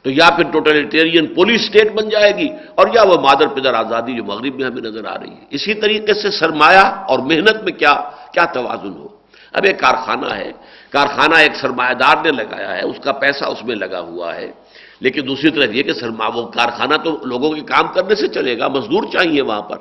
[0.07, 4.15] تو یا پھر ٹوٹلیٹیرین پولیس اسٹیٹ بن جائے گی اور یا وہ مادر پدر آزادی
[4.15, 7.71] جو مغرب میں ہمیں نظر آ رہی ہے۔ اسی طریقے سے سرمایہ اور محنت میں
[7.71, 8.01] کیا
[8.33, 9.07] کیا توازن ہو؟
[9.53, 10.51] اب ایک کارخانہ ہے۔
[10.89, 14.51] کارخانہ ایک سرمایہ دار نے لگایا ہے، اس کا پیسہ اس میں لگا ہوا ہے۔
[14.99, 18.59] لیکن دوسری طرف یہ کہ سرما، وہ کارخانہ تو لوگوں کے کام کرنے سے چلے
[18.59, 19.77] گا، مزدور چاہیے وہاں پر۔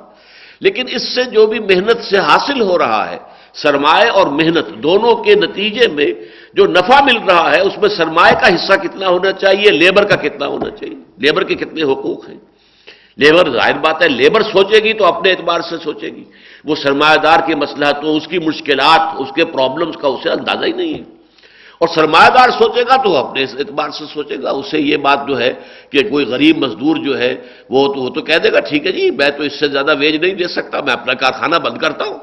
[0.59, 3.17] لیکن اس سے جو بھی محنت سے حاصل ہو رہا ہے،
[3.53, 6.11] سرمایہ اور محنت دونوں کے نتیجے میں
[6.57, 10.15] جو نفع مل رہا ہے، اس میں سرمایہ کا حصہ کتنا ہونا چاہیے، لیبر کا
[10.15, 12.37] کتنا ہونا چاہیے؟ لیبر کے کتنے حقوق ہیں؟
[13.17, 16.23] لیبر ظاہر بات ہے، لیبر سوچے گی تو اپنے اعتبار سے سوچے گی۔
[16.65, 20.71] وہ سرمایہ دار کی مسئلہ اس کی مشکلات، اس کے پرابلمس کا اسے اندازہ ہی
[20.71, 21.03] نہیں ہے۔
[21.79, 25.39] اور سرمایہ دار سوچے گا تو اپنے اعتبار سے سوچے گا۔ اسے یہ بات جو
[25.39, 25.53] ہے
[25.89, 27.35] کہ کوئی غریب مزدور جو ہے،
[27.69, 29.93] وہ تو وہ تو کہہ دے گا، ٹھیک ہے جی میں تو اس سے زیادہ
[29.99, 32.17] ویج نہیں دے سکتا، میں اپنا کارخانہ بند کرتا ہوں۔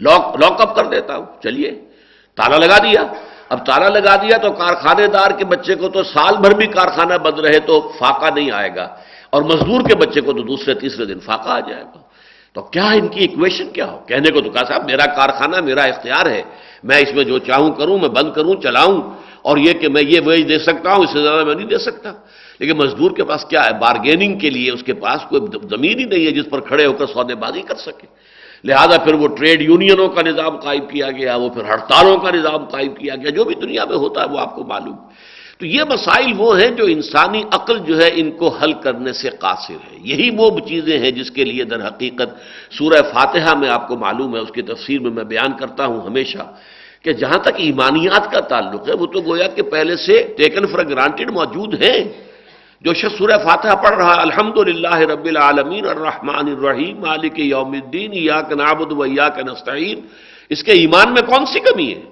[0.00, 1.91] لاک لاک اپ کر دیتا ہوں۔ چلیے۔
[2.36, 3.02] تالا لگا دیا۔
[3.48, 7.14] اب تالا لگا دیا تو کارخانے دار کے بچے کو تو سال بھر بھی کارخانہ
[7.14, 8.88] بند رہے تو فاقہ نہیں آئے گا۔
[9.30, 12.02] اور مزدور کے بچے کو تو دوسرے، تیسرے دن فاقہ آ جائے گا۔
[12.52, 15.82] تو کیا ان کی اکویشن کیا ہو؟ کہنے کو تو کہا صاحب، میرا کارخانہ، میرا
[15.82, 16.42] اختیار ہے۔
[16.82, 19.02] میں اس میں جو چاہوں کروں، میں بند کروں، چلاؤں۔
[19.42, 21.78] اور یہ کہ میں یہ ویج دے سکتا ہوں، اس سے زیادہ میں نہیں دے
[21.78, 22.12] سکتا۔
[22.58, 26.04] لیکن مزدور کے پاس کیا ہے؟ بارگیننگ کے لیے اس کے پاس کوئی زمین ہی
[26.04, 28.06] نہیں ہے جس پر کھڑے ہو کر سودے بازی کر سکے۔
[28.64, 32.64] لہذا پھر وہ ٹریڈ یونینوں کا نظام قائم کیا گیا، وہ پھر ہڑتالوں کا نظام
[32.64, 34.96] قائم کیا گیا، جو بھی دنیا میں ہوتا ہے وہ آپ کو معلوم۔
[35.58, 39.30] تو یہ مسائل وہ ہیں جو انسانی عقل جو ہے ان کو حل کرنے سے
[39.30, 42.30] قاصر ہے۔ یہی وہ چیزیں ہیں جس کے لیے در حقیقت
[42.78, 46.00] سورہ فاتحہ میں آپ کو معلوم ہے، اس کی تفسیر میں میں بیان کرتا ہوں
[46.06, 46.42] ہمیشہ
[47.02, 50.84] کہ جہاں تک ایمانیات کا تعلق ہے، وہ تو گویا کہ پہلے سے ٹیکن فار
[50.84, 51.98] گرانٹیڈ موجود ہیں۔
[52.84, 57.72] جو شخص سورہ فاتحہ پڑھ رہا ہے الحمد للہ رب العالمین الرحمن الرحیم، مالک یوم
[57.72, 60.00] الدین یا کا نابد و یا کا نسطین
[60.50, 62.02] اس کے ایمان میں کون سی کمی ہے؟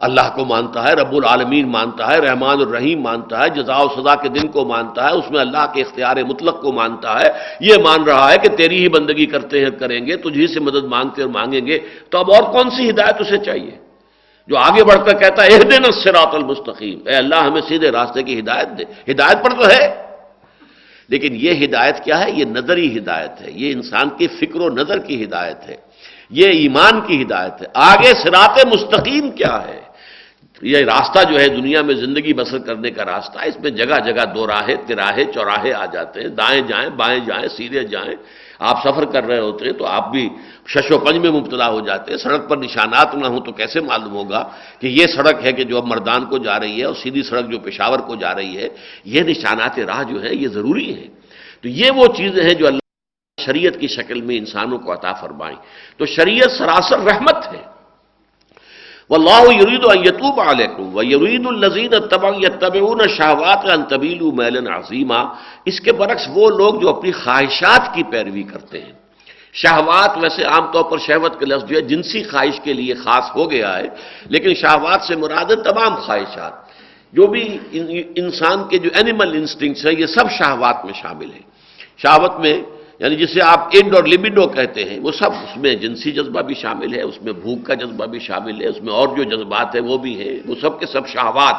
[0.00, 4.14] اللہ کو مانتا ہے، رب العالمین مانتا ہے، رحمان الرحیم مانتا ہے جزا و سزا
[4.22, 7.28] کے دن کو مانتا ہے، اس میں اللہ کے اختیار مطلق کو مانتا ہے۔
[7.60, 10.84] یہ مان رہا ہے کہ تیری ہی بندگی کرتے ہیں، کریں گے تجھی سے مدد
[10.84, 11.78] مانگتے اور مانگیں گے۔
[12.10, 13.83] تو اب اور کون سی ہدایت اسے چاہیے؟
[14.46, 18.40] جو آگے بڑھ کر کہتا ہے دن سراط المستقیم۔ اے اللہ، ہمیں سیدھے راستے کی
[18.40, 20.04] ہدایت دے۔ ہدایت پر تو ہے،
[21.08, 24.98] لیکن یہ ہدایت کیا ہے؟ یہ نظری ہدایت ہے۔ یہ انسان کی فکر و نظر
[24.98, 25.76] کی ہدایت ہے۔
[26.30, 29.80] یہ ایمان کی ہدایت ہے۔ آگے سرات مستقیم کیا ہے؟
[30.62, 34.24] یہ راستہ جو ہے، دنیا میں زندگی بسر کرنے کا راستہ۔ اس میں جگہ جگہ
[34.34, 38.14] دو راہے تراہے چوراہے آ جاتے ہیں۔ دائیں جائیں، بائیں جائیں، سیدھے جائیں۔
[38.58, 40.28] آپ سفر کر رہے ہوتے ہیں تو آپ بھی
[40.66, 43.80] شش و پنج میں مبتلا ہو جاتے ہیں۔ سڑک پر نشانات نہ ہوں تو کیسے
[43.80, 44.48] معلوم ہوگا
[44.80, 47.50] کہ یہ سڑک ہے کہ جو اب مردان کو جا رہی ہے اور سیدھی سڑک
[47.50, 48.68] جو پشاور کو جا رہی ہے،
[49.04, 51.08] یہ نشانات راہ جو ہے، یہ ضروری ہے
[51.62, 52.80] تو یہ وہ چیزیں ہیں جو اللہ
[53.44, 55.56] شریعت کی شکل میں انسانوں کو عطا فرمائیں۔
[55.96, 57.73] تو شریعت سراسر رحمت ہے۔
[59.10, 61.92] واللہ یرید ان یتوب علیکم ویرید الذین
[62.42, 65.22] یتبعون شہوات ان طویلوا میلا عظیما
[65.64, 68.92] اس کے برعکس وہ لوگ جو اپنی خواہشات کی پیروی کرتے ہیں
[69.54, 73.26] شہوات ویسے عام طور پر شہوت کے لفظ جو ہے جنسی خواہش کے لیے خاص
[73.36, 73.88] ہو گیا ہے،
[74.32, 76.54] لیکن شہوات سے مراد ہے تمام خواہشات۔
[77.12, 77.42] جو بھی
[78.20, 81.46] انسان کے جو اینیمل انسٹنگس ہیں، یہ سب شہوات میں شامل ہیں۔
[82.02, 82.56] شہوت میں
[82.98, 86.54] یعنی جسے آپ انڈ اور لبیڈو کہتے ہیں، وہ سب اس میں جنسی جذبہ بھی
[86.54, 89.74] شامل ہے، اس میں بھوک کا جذبہ بھی شامل ہے، اس میں اور جو جذبات
[89.74, 91.54] ہیں وہ بھی ہیں، وہ سب کے سب شہوات۔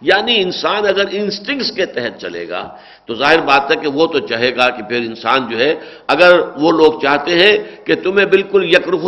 [0.00, 2.68] یعنی انسان اگر انسٹنگس کے تحت چلے گا،
[3.06, 5.74] تو ظاہر بات ہے کہ وہ تو چاہے گا کہ پھر انسان جو ہے،
[6.06, 9.06] اگر وہ لوگ چاہتے ہیں کہ تمہیں بالکل یکرف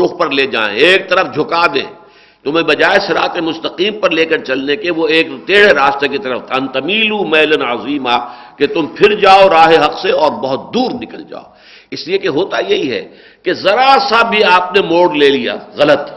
[0.00, 2.05] رخ پر لے جائیں، ایک طرف جھکا دیں۔
[2.46, 6.40] تمہیں بجائے سرات مستقیم پر لے کر چلنے کے وہ ایک ٹیڑھے راستے کی طرف
[6.50, 11.42] انتمیلو میلن عظیمہ کہ تم پھر جاؤ راہ حق سے اور بہت دور نکل جاؤ۔
[11.90, 13.08] اس لیے کہ ہوتا یہی ہے
[13.42, 16.10] کہ ذرا سا بھی آپ نے موڑ لے لیا، غلط۔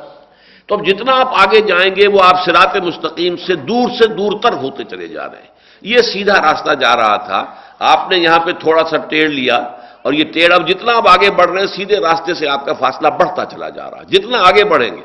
[0.66, 4.40] تو اب جتنا آپ آگے جائیں گے، وہ آپ سرات مستقیم سے دور سے دور
[4.40, 7.46] تر ہوتے چلے جا رہے ہیں۔ یہ سیدھا راستہ جا رہا تھا۔
[7.80, 9.56] آپ نے یہاں پہ تھوڑا سا ٹیڑھ لیا
[10.02, 12.74] اور یہ ٹیڑھ اب جتنا آپ آگے بڑھ رہے ہیں، سیدھے راستے سے آپ کا
[12.74, 15.02] فاصلہ بڑھتا چلا جا رہا ہے۔ جتنا آگے بڑھیں گے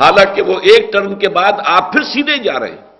[0.00, 2.94] حالانکہ وہ ایک ٹرن کے بعد آپ پھر سیدھے جا رہے ہیں۔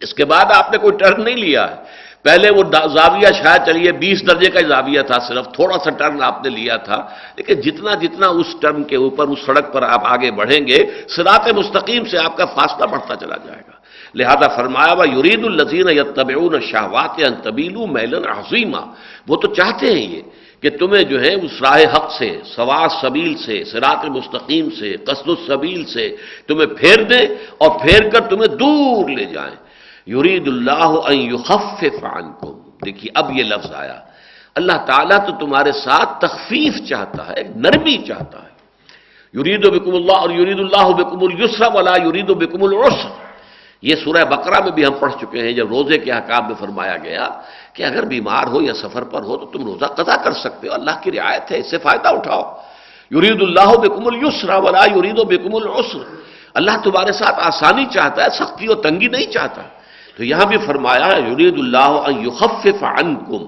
[0.00, 3.92] اس کے بعد آپ نے کوئی ٹرن نہیں لیا۔ ہے پہلے وہ زاویہ شاید چلیے،
[3.92, 7.94] بیس درجے کا زاویہ تھا صرف، تھوڑا سا ٹرن آپ نے لیا تھا۔ لیکن جتنا
[7.94, 12.18] جتنا اس ٹرن کے اوپر، اس سڑک پر آپ آگے بڑھیں گے سرات مستقیم سے
[12.18, 13.72] آپ کا فاصلہ بڑھتا چلا جائے گا۔
[14.14, 18.80] لہذا فرمایا ہوا یورید الزین یا طبعون شہوات طبیلو میلن عظیمہ
[19.28, 20.22] وہ تو چاہتے ہیں یہ۔
[20.60, 25.28] کہ تمہیں جو ہے اس راہ حق سے، سواس سبیل سے سرات مستقیم سے، قصد
[25.28, 26.16] السبیل سے
[26.46, 27.26] تمہیں پھیر دیں
[27.58, 29.56] اور پھیر کر تمہیں دور لے جائیں۔
[30.06, 32.52] یرید اللہ ان یخفف عنکم۔
[32.84, 34.00] دیکھیے اب یہ لفظ آیا۔
[34.54, 38.48] اللہ تعالیٰ تو تمہارے ساتھ تخفیف چاہتا ہے نرمی چاہتا ہے۔
[39.40, 43.27] یرید و بکم اللہ اور یرید اللہ بکم السر ولا یرید و بکم العسر۔
[43.82, 46.96] یہ سورہ بقرہ میں بھی ہم پڑھ چکے ہیں، جب روزے کے حکام میں فرمایا
[46.96, 47.28] گیا
[47.72, 50.74] کہ اگر بیمار ہو یا سفر پر ہو تو تم روزہ قضا کر سکتے ہو،
[50.74, 52.42] اللہ کی رعایت ہے، اس سے فائدہ اٹھاؤ۔
[53.10, 55.98] یرید اللہ بکم السرا ولا یرید و بکم العسر۔
[56.54, 59.62] اللہ تمہارے ساتھ آسانی چاہتا ہے، سختی و تنگی نہیں چاہتا۔
[60.16, 63.44] تو یہاں بھی فرمایا یرید اللہ یخفف عنکم۔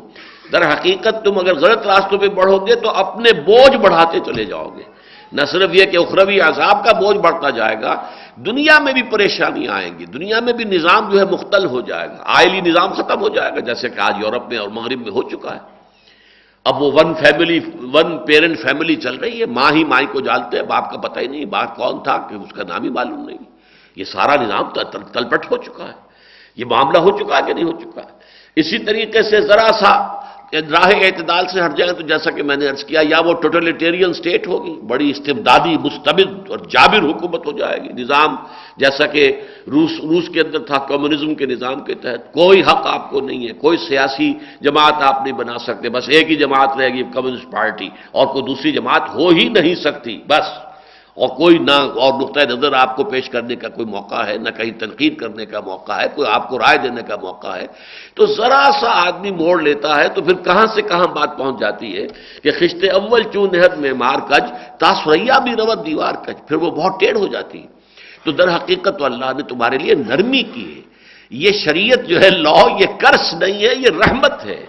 [0.53, 4.69] در حقیقت تم اگر غلط راستوں پہ بڑھو گے تو اپنے بوجھ بڑھاتے چلے جاؤ
[4.77, 5.00] گے۔
[5.33, 7.93] نہ صرف یہ کہ اخروی عذاب کا بوجھ بڑھتا جائے گا،
[8.37, 12.09] دنیا میں بھی پریشانیاں آئیں گی، دنیا میں بھی نظام جو ہے مختل ہو جائے
[12.09, 15.13] گا، آئلی نظام ختم ہو جائے گا، جیسے کہ آج یورپ میں اور مغرب میں
[15.13, 15.63] ہو چکا ہے۔
[16.65, 17.59] اب وہ one family
[17.95, 21.19] one parent family چل رہی ہے، ماں ہی مائی کو جانتے ہیں، باپ کا پتہ
[21.21, 23.39] ہی نہیں، باپ کون تھا، کہ اس کا نام ہی معلوم نہیں۔
[23.97, 24.65] یہ سارا نظام
[25.13, 25.97] تلپٹ ہو چکا ہے۔
[26.57, 28.13] یہ معاملہ ہو چکا ہے کہ نہیں ہو چکا ہے؟
[28.57, 30.20] اسی طریقے سے ذرا سا
[30.55, 34.13] راہ اعتدال سے ہٹ جائیں تو جیسا کہ میں نے عرض کیا، یا وہ ٹوٹلیٹیرین
[34.13, 38.37] سٹیٹ ہوگی، بڑی استبدادی مستبد اور جابر حکومت ہو جائے گی۔ نظام
[38.77, 43.11] جیسا کہ روس روس کے اندر تھا، کمیونزم کے نظام کے تحت۔ کوئی حق آپ
[43.11, 46.89] کو نہیں ہے، کوئی سیاسی جماعت آپ نہیں بنا سکتے۔ بس ایک ہی جماعت رہے
[46.89, 50.70] گی، کمیونسٹ پارٹی، اور کوئی دوسری جماعت ہو ہی نہیں سکتی۔ بس۔
[51.15, 54.51] اور کوئی نہ اور نقطۂ نظر آپ کو پیش کرنے کا کوئی موقع ہے، نہ
[54.51, 57.67] کہیں تنقید کرنے کا موقع ہے، کوئی آپ کو رائے دینے کا موقع ہے،
[58.15, 61.97] تو ذرا سا آدمی موڑ لیتا ہے تو پھر کہاں سے کہاں بات پہنچ جاتی
[61.97, 62.07] ہے
[62.43, 64.45] کہ خشتے اول چون نہد میں مار کج،
[64.79, 67.67] تاسریا بھی روت دیوار کج، پھر وہ بہت ٹیڑھ ہو جاتی ہے۔
[68.25, 70.81] تو در حقیقت تو اللہ نے تمہارے لیے نرمی کی ہے۔
[71.31, 74.67] یہ شریعت جو ہے لا یہ کرس نہیں ہے، یہ رحمت ہے۔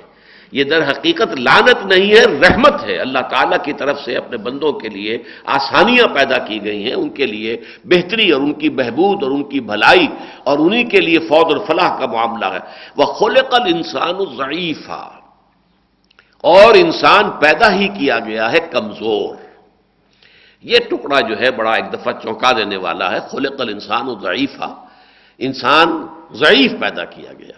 [0.51, 4.71] یہ در حقیقت لانت نہیں ہے، رحمت ہے۔ اللہ تعالیٰ کی طرف سے اپنے بندوں
[4.73, 9.23] کے لیے آسانیاں پیدا کی گئی ہیں، ان کے لیے بہتری اور ان کی بہبود
[9.23, 10.07] اور ان کی بھلائی
[10.43, 12.59] اور انہی کے لیے فوج اور فلاح کا معاملہ ہے۔
[12.97, 15.11] وہ خلقل انسان ضعیفہ
[16.41, 19.35] اور انسان پیدا ہی کیا گیا ہے کمزور۔
[20.63, 24.75] یہ ٹکڑا جو ہے بڑا ایک دفعہ چونکا دینے والا ہے۔ خلقل انسان ضعیفہ
[25.37, 27.57] انسان ضعیف پیدا کیا گیا۔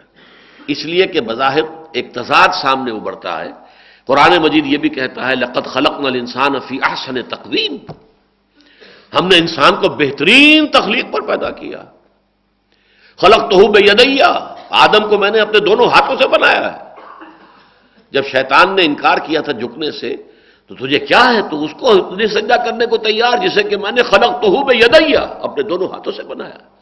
[0.67, 3.51] اس لیے کہ بظاہر ایک تضاد سامنے ابھرتا ہے۔
[4.05, 7.77] قرآن مجید یہ بھی کہتا ہے لقت خلق نل انسان فی احسن تقویم۔
[9.19, 11.83] ہم نے انسان کو بہترین تخلیق پر پیدا کیا۔
[13.17, 16.79] خلق تو بے یدیا آدم کو میں نے اپنے دونوں ہاتھوں سے بنایا ہے۔
[18.11, 20.15] جب شیطان نے انکار کیا تھا جھکنے سے،
[20.67, 24.03] تو تجھے کیا ہے؟ تو اس کو سجا کرنے کو تیار، جسے کہ میں نے
[24.03, 26.72] خلق تو بے یدیا اپنے دونوں ہاتھوں سے بنایا۔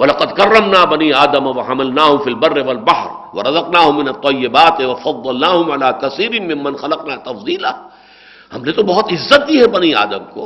[0.00, 6.78] وَلَقَدْ كَرَّمْنَا بَنِي آدَمَ وَحَمَلْنَاهُمْ فِي الْبَرِّ وَالْبَحْرِ وَرَزَقْنَاهُمْ مِنَ الطَّيِّبَاتِ وَفَضَّلْنَاهُمْ عَلَى كَثِيرٍ مِّمَّنْ
[6.78, 7.72] خَلَقْنَا تَفْضِيلًا۔
[8.54, 10.44] ہم نے تو بہت عزت دی ہے بنی آدم کو،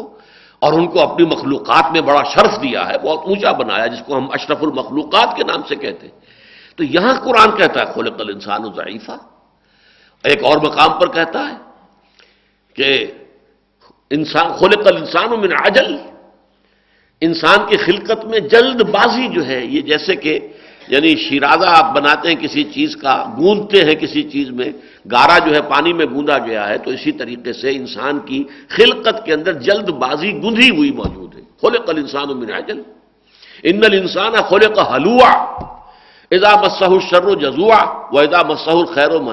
[0.58, 4.16] اور ان کو اپنی مخلوقات میں بڑا شرف دیا ہے، بہت اونچا بنایا، جس کو
[4.16, 6.18] ہم اشرف المخلوقات کے نام سے کہتے ہیں۔
[6.76, 9.16] تو یہاں قرآن کہتا ہے، خلق الانسان ضعیفہ
[10.24, 11.56] ایک اور مقام پر کہتا ہے
[12.74, 13.12] کہ
[14.10, 16.13] انسان، خلق الانسان من عجل۔
[17.20, 20.38] انسان کی خلقت میں جلد بازی جو ہے، یہ جیسے کہ
[20.88, 24.72] یعنی شیرازہ آپ بناتے ہیں کسی چیز کا، گوندتے ہیں کسی چیز میں،
[25.10, 29.24] گارا جو ہے پانی میں گوندا گیا ہے، تو اسی طریقے سے انسان کی خلقت
[29.24, 32.82] کے اندر جلد بازی گندھی ہوئی موجود ہے۔ کھولے کل انسان و مناجل
[33.62, 35.30] ان انسان کھولے کا حلوا
[36.30, 37.80] ادا مسح شر و جزوا
[38.12, 39.30] و ادا مسح خیر و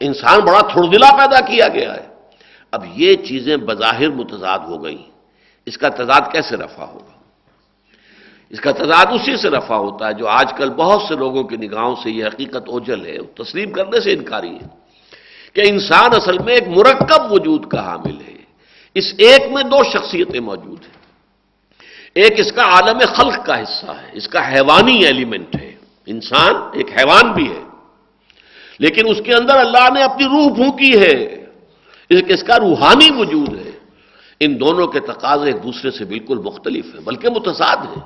[0.00, 2.06] انسان بڑا تھوڑ پیدا کیا گیا ہے۔
[2.72, 5.02] اب یہ چیزیں بظاہر متضاد ہو گئی
[5.66, 7.16] اس کا تضاد کیسے رفع ہوگا؟
[8.50, 11.56] اس کا تضاد اسی سے رفع ہوتا ہے جو آج کل بہت سے لوگوں کی
[11.56, 14.66] نگاہوں سے یہ حقیقت اوجل ہے، تسلیم کرنے سے انکاری ہے
[15.52, 18.36] کہ انسان اصل میں ایک مرکب وجود کا حامل ہے۔
[18.94, 20.96] اس ایک میں دو شخصیتیں موجود ہیں۔
[22.14, 25.74] ایک اس کا عالم خلق کا حصہ ہے، اس کا حیوانی ایلیمنٹ ہے۔
[26.06, 27.62] انسان ایک حیوان بھی ہے،
[28.78, 31.46] لیکن اس کے اندر اللہ نے اپنی روح پھونکی ہے۔
[32.10, 33.65] اس کا روحانی وجود ہے۔
[34.40, 38.04] ان دونوں کے تقاضے ایک دوسرے سے بالکل مختلف ہیں، بلکہ متصاد ہیں۔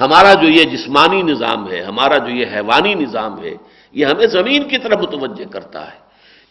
[0.00, 3.54] ہمارا جو یہ جسمانی نظام ہے، ہمارا جو یہ حیوانی نظام ہے،
[3.92, 6.02] یہ ہمیں زمین کی طرف متوجہ کرتا ہے۔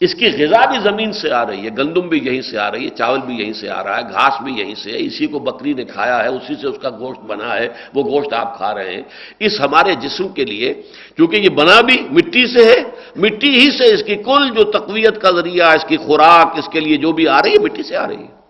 [0.01, 2.85] اس کی غذا بھی زمین سے آ رہی ہے، گندم بھی یہیں سے آ رہی
[2.85, 5.39] ہے، چاول بھی یہیں سے آ رہا ہے، گھاس بھی یہیں سے ہے، اسی کو
[5.39, 8.73] بکری نے کھایا ہے، اسی سے اس کا گوشت بنا ہے، وہ گوشت آپ کھا
[8.75, 9.03] رہے ہیں۔
[9.39, 10.73] اس ہمارے جسم کے لیے
[11.15, 12.79] کیونکہ یہ بنا بھی مٹی سے ہے،
[13.15, 16.79] مٹی ہی سے اس کی کل جو تقویت کا ذریعہ، اس کی خوراک، اس کے
[16.79, 18.40] لیے جو بھی آ رہی ہے، مٹی سے آ رہی ہے۔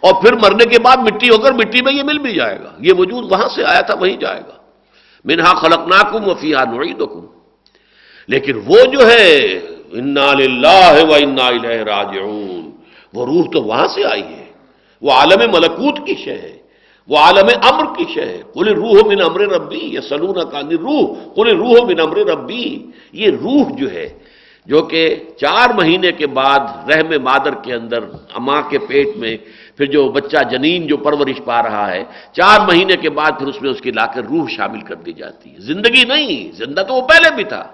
[0.00, 2.72] اور پھر مرنے کے بعد مٹی ہو کر مٹی میں یہ مل بھی جائے گا۔
[2.78, 4.56] یہ وجود وہاں سے آیا تھا، وہیں جائے گا۔
[5.24, 7.26] منہا خلق ناکم وفیہ نوعیدکم
[8.28, 9.36] لیکن وہ جو ہے،
[9.92, 12.70] انا للہ و انا الیہ راجعون۔
[13.14, 14.44] وہ روح تو وہاں سے آئی ہے۔
[15.02, 16.56] وہ عالم ملکوت کی شے ہے۔
[17.08, 21.34] وہ عالم امر کی شے ہے۔ کل روح من امر ربی یا سلون کا روح
[21.34, 24.08] کل روح من امر ربی یہ روح جو ہے،
[24.66, 27.98] جو کہ چار مہینے کے بعد رحم مادر کے اندر،
[28.34, 29.36] اماں کے پیٹ میں
[29.80, 33.62] پھر جو بچہ جنین جو پرورش پا رہا ہے، چار مہینے کے بعد پھر اس
[33.62, 36.94] میں اس کی لا کر روح شامل کر دی جاتی ہے۔ زندگی نہیں، زندہ تو
[36.94, 37.64] وہ پہلے بھی تھا۔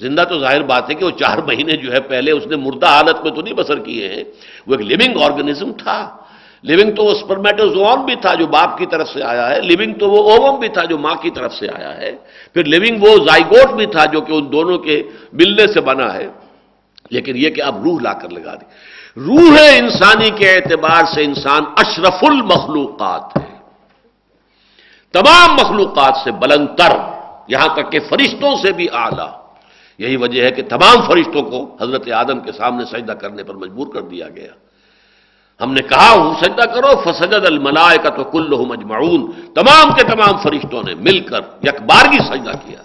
[0.00, 2.86] زندہ تو ظاہر بات ہے کہ وہ چار مہینے جو ہے پہلے اس نے مردہ
[2.86, 4.24] حالت میں تو نہیں بسر کیے ہیں۔
[4.66, 6.16] وہ ایک لیونگ آرگنزم تھا۔
[6.62, 10.10] لیونگ تو وہ اسپرمیٹوزوم بھی تھا جو باپ کی طرف سے آیا ہے۔ لیونگ تو
[10.10, 12.12] وہ اووم بھی تھا جو ماں کی طرف سے آیا ہے۔
[12.54, 16.28] پھر لیونگ وہ زائگوٹ بھی تھا جو کہ ان دونوں کے ملنے سے بنا ہے۔
[17.10, 18.64] لیکن یہ کہ اب روح لا کر لگا دی۔
[19.16, 23.56] روح انسانی کے اعتبار سے انسان اشرف المخلوقات ہے۔
[25.12, 26.96] تمام مخلوقات سے بلندر
[27.48, 29.40] یہاں تک کہ فرشتوں سے بھی اعلی۔
[29.98, 33.86] یہی وجہ ہے کہ تمام فرشتوں کو حضرت آدم کے سامنے سجدہ کرنے پر مجبور
[33.94, 34.52] کر دیا گیا۔
[35.60, 40.38] ہم نے کہا ہوں سجدہ کرو، فسجد الملائے کا تو کل مجمعون تمام کے تمام
[40.42, 42.82] فرشتوں نے مل کر یکبارگی سجدہ کیا۔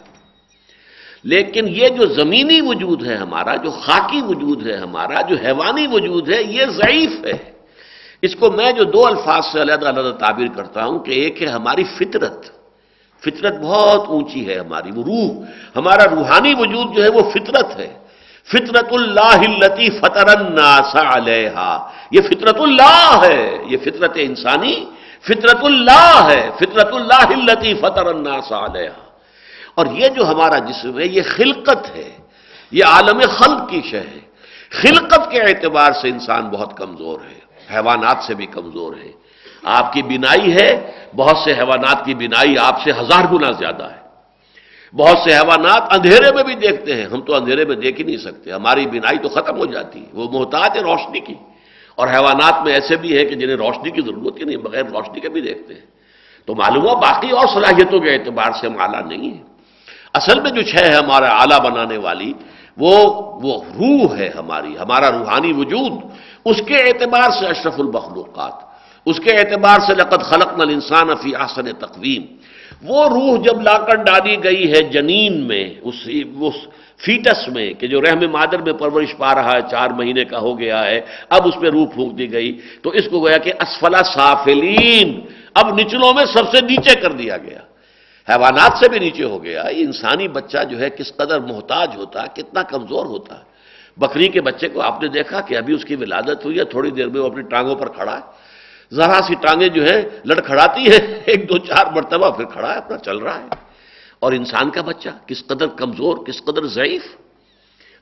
[1.26, 6.30] لیکن یہ جو زمینی وجود ہے ہمارا، جو خاکی وجود ہے ہمارا، جو حیوانی وجود
[6.30, 7.52] ہے، یہ ضعیف ہے۔
[8.22, 11.48] اس کو میں جو دو الفاظ سے علیحدہ علیحدہ تعبیر کرتا ہوں کہ ایک ہے
[11.48, 12.46] ہماری فطرت۔
[13.24, 17.94] فطرت بہت اونچی ہے ہماری، وہ روح۔ ہمارا روحانی وجود جو ہے وہ فطرت ہے۔
[18.52, 21.80] فطرت اللہ التی فطر الناس علیہ
[22.12, 24.86] یہ فطرت اللہ ہے، یہ فطرت انسانی۔
[25.22, 29.05] فطرت اللہ ہے فطرت اللہ التی فطر الناس علیہ
[29.76, 32.18] اور یہ جو ہمارا جسم ہے، یہ خلقت ہے۔
[32.72, 34.20] یہ عالم خلق کی شہ ہے۔
[34.70, 37.40] خلقت کے اعتبار سے انسان بہت کمزور ہے،
[37.74, 39.12] حیوانات سے بھی کمزور ہے۔
[39.64, 44.06] آپ کی بینائی ہے، بہت سے حیوانات کی بینائی آپ سے ہزار گنا زیادہ ہے۔
[44.96, 48.18] بہت سے حیوانات اندھیرے میں بھی دیکھتے ہیں۔ ہم تو اندھیرے میں دیکھ ہی نہیں
[48.18, 51.36] سکتے۔ ہماری بینائی تو ختم ہو جاتی ہے۔ وہ محتاج ہے روشنی کی۔
[51.96, 55.20] اور حیوانات میں ایسے بھی ہے کہ جنہیں روشنی کی ضرورت ہی نہیں، بغیر روشنی
[55.20, 55.82] کے بھی دیکھتے ہیں۔
[56.46, 59.55] تو معلوم ہوا باقی اور صلاحیتوں کے اعتبار سے ہم اعلیٰ نہیں ہیں۔
[60.20, 62.32] اصل میں جو چھ ہے ہمارا اعلیٰ بنانے والی،
[62.78, 62.96] وہ
[63.44, 65.94] وہ روح ہے ہماری، ہمارا روحانی وجود۔
[66.46, 68.56] اس کے اعتبار سے اشرف المخلوقات،
[69.06, 72.24] اس کے اعتبار سے لقت خلق نل انسان فی آسن تقویم۔
[72.84, 75.98] وہ روح جب لا کر ڈالی گئی ہے جنین میں، اس
[76.40, 76.58] اس
[77.06, 80.52] فیٹس میں، کہ جو رحم مادر میں پرورش پا رہا ہے، چار مہینے کا ہو
[80.60, 81.00] گیا ہے،
[81.30, 82.52] اب اس میں روح پھونک دی گئی،
[82.82, 85.08] تو اس کو گویا کہ اسفلا سافلین۔
[85.54, 87.62] اب نچلوں میں سب سے نیچے کر دیا گیا۔
[88.30, 92.24] حیوانات سے بھی نیچے ہو گیا، یہ انسانی بچہ جو ہے کس قدر محتاج ہوتا
[92.24, 93.44] ہے کتنا کمزور ہوتا۔ ہے
[93.98, 96.92] بکری کے بچے کو آپ نے دیکھا کہ ابھی اس کی ولادت ہوئی ہے، تھوڑی
[96.92, 98.56] دیر میں وہ اپنی ٹانگوں پر کھڑا ہے۔
[98.96, 102.98] ذرا سی ٹانگیں جو ہے لڑکھڑاتی ہے ایک دو چار مرتبہ پھر کھڑا ہے، اپنا
[102.98, 103.48] چل رہا ہے۔
[104.20, 107.02] اور انسان کا بچہ کس قدر کمزور، کس قدر ضعیف۔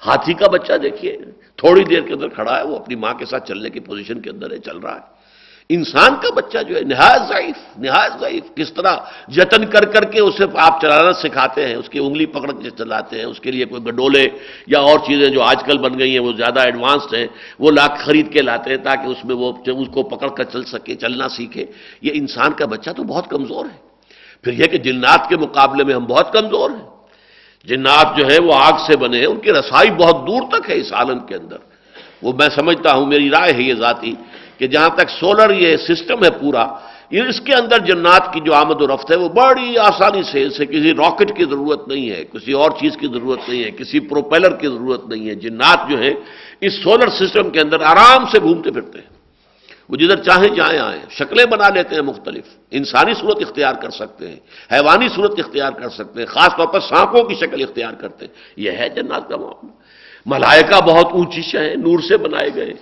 [0.05, 1.17] ہاتھی کا بچہ دیکھیے،
[1.55, 4.29] تھوڑی دیر کے اندر کھڑا ہے، وہ اپنی ماں کے ساتھ چلنے کی پوزیشن کے
[4.29, 5.22] اندر ہے، چل رہا ہے۔
[5.69, 8.95] انسان کا بچہ جو ہے نہایت ضعیف نہایت ضعیف۔ کس طرح
[9.27, 13.17] جتن کر کر کے اسے آپ چلانا سکھاتے ہیں، اس کی انگلی پکڑ کے چلاتے
[13.17, 14.27] ہیں، اس کے لیے کوئی گڈولے
[14.67, 17.27] یا اور چیزیں جو آج کل بن گئی ہیں، وہ زیادہ ایڈوانسڈ ہیں،
[17.59, 20.63] وہ لا خرید کے لاتے ہیں تاکہ اس میں وہ اس کو پکڑ کر چل
[20.63, 21.65] سکے، چلنا سیکھے۔
[22.01, 23.93] یہ انسان کا بچہ تو بہت کمزور ہے۔
[24.41, 26.89] پھر یہ کہ جنات کے مقابلے میں ہم بہت کمزور ہیں۔
[27.65, 30.75] جنات جو ہے وہ آگ سے بنے ہیں، ان کی رسائی بہت دور تک ہے
[30.75, 31.57] اس عالم کے اندر۔
[32.21, 34.13] وہ میں سمجھتا ہوں میری رائے ہے یہ ذاتی۔
[34.57, 36.67] کہ جہاں تک سولر یہ سسٹم ہے پورا،
[37.11, 40.65] اس کے اندر جنات کی جو آمد و رفت ہے وہ بڑی آسانی سے اسے
[40.65, 44.55] کسی راکٹ کی ضرورت نہیں ہے، کسی اور چیز کی ضرورت نہیں ہے، کسی پروپیلر
[44.55, 46.11] کی ضرورت نہیں ہے۔ جنات جو ہے
[46.61, 49.13] اس سولر سسٹم کے اندر آرام سے گھومتے پھرتے ہیں۔
[49.89, 54.27] وہ جدھر چاہیں جائیں، آئیں۔ شکلیں بنا لیتے ہیں مختلف۔ انسانی صورت اختیار کر سکتے
[54.27, 54.39] ہیں،
[54.71, 58.33] حیوانی صورت اختیار کر سکتے ہیں، خاص طور پر سانپوں کی شکل اختیار کرتے ہیں۔
[58.57, 59.71] یہ ہے جنات کا معاملہ۔
[60.25, 62.73] ملائکہ بہت اونچی شہ نور سے بنائے گئے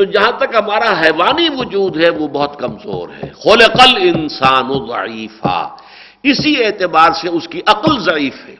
[0.00, 5.76] تو جہاں تک ہمارا حیوانی وجود ہے، وہ بہت کمزور ہے۔ خلقل انسان ضعیفہ
[6.22, 8.56] اسی اعتبار سے اس کی عقل ضعیف ہے۔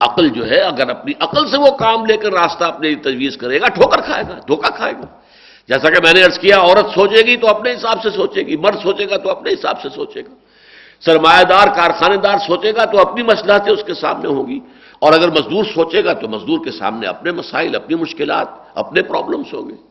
[0.00, 3.60] عقل جو ہے، اگر اپنی عقل سے وہ کام لے کر راستہ اپنے تجویز کرے
[3.60, 5.06] گا، ٹھوکر کھائے گا، دھوکہ کھائے گا۔
[5.68, 8.56] جیسا کہ میں نے ارض کیا، عورت سوچے گی تو اپنے حساب سے سوچے گی،
[8.56, 10.34] مرد سوچے گا تو اپنے حساب سے سوچے گا۔
[11.00, 14.60] سرمایہ دار کارخانے دار سوچے گا تو اپنی مسئلہ اس کے سامنے ہوگی
[14.98, 19.54] اور اگر مزدور سوچے گا تو مزدور کے سامنے اپنے مسائل، اپنی مشکلات، اپنے پرابلمس
[19.54, 19.88] ہوں گے۔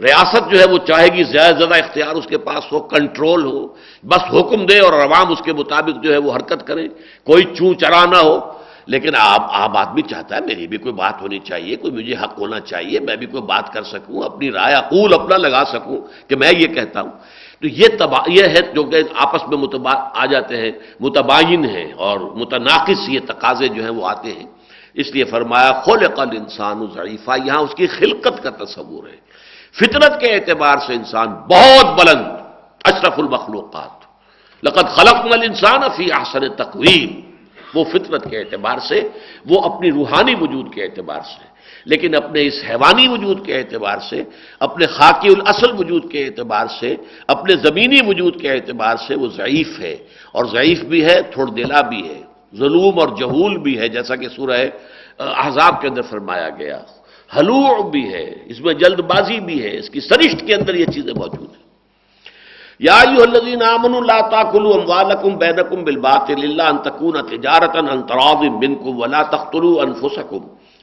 [0.00, 3.66] ریاست جو ہے وہ چاہے گی زیادہ زیادہ اختیار اس کے پاس ہو، کنٹرول ہو،
[4.02, 6.88] بس حکم دے اور عوام اس کے مطابق جو ہے وہ حرکت کرے،
[7.24, 11.22] کوئی چوں چرا نہ ہو۔ لیکن آپ آپ آدمی چاہتا ہے میری بھی کوئی بات
[11.22, 14.74] ہونی چاہیے، کوئی مجھے حق ہونا چاہیے، میں بھی کوئی بات کر سکوں، اپنی رائے
[14.74, 15.96] اقول اپنا لگا سکوں
[16.28, 17.10] کہ میں یہ کہتا ہوں۔
[17.60, 20.70] تو یہ تبا یہ ہے جو کہ آپس میں متبا، آ جاتے ہیں،
[21.00, 24.46] متباین ہیں اور متناقص یہ تقاضے جو ہیں وہ آتے ہیں۔
[24.94, 29.25] اس لیے فرمایا خول قل انسان ضعیفہ یہاں اس کی خلقت کا تصور ہے۔
[29.78, 32.26] فطرت کے اعتبار سے انسان بہت بلند،
[32.84, 34.06] اشرف المخلوقات۔
[34.62, 37.20] لقد خلق نل انسان فی احسن تقویم۔
[37.74, 39.08] وہ فطرت کے اعتبار سے،
[39.46, 41.44] وہ اپنی روحانی وجود کے اعتبار سے،
[41.84, 44.22] لیکن اپنے اس حیوانی وجود کے اعتبار سے،
[44.60, 46.96] اپنے خاکی الاصل وجود کے اعتبار سے،
[47.28, 49.96] اپنے زمینی وجود کے اعتبار سے وہ ضعیف ہے۔
[50.32, 52.22] اور ضعیف بھی ہے، تھوڑ دلا بھی ہے۔
[52.56, 54.60] ظلم اور جہول بھی ہے، جیسا کہ سورہ
[55.18, 56.82] احزاب کے اندر فرمایا گیا۔
[57.36, 60.84] حلوع بھی ہے، اس میں جلد بازی بھی ہے، اس کی سرشت کے اندر یہ
[60.84, 61.66] چیزیں موجود ہیں۔
[62.78, 69.00] یا الذین آمنوا لا تاکلوا اموالکم بینکم بالباطل الا ان تکون تجارتا ان تراض منکم
[69.00, 70.38] ولا تقتلوا انفسکم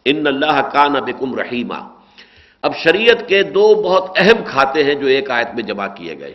[0.05, 1.79] ان اللہ کان بکم رحیما۔
[2.61, 6.33] اب شریعت کے دو بہت اہم کھاتے ہیں جو ایک آیت میں جمع کیے گئے۔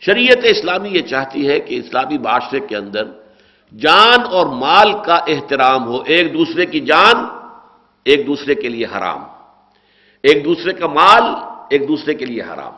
[0.00, 3.04] شریعت اسلامی یہ چاہتی ہے کہ اسلامی معاشرے کے اندر
[3.78, 7.43] جان اور مال کا احترام ہو، ایک دوسرے کی جان
[8.04, 9.22] ایک دوسرے کے لیے حرام۔
[10.22, 11.24] ایک دوسرے کا مال
[11.70, 12.74] ایک دوسرے کے لیے حرام۔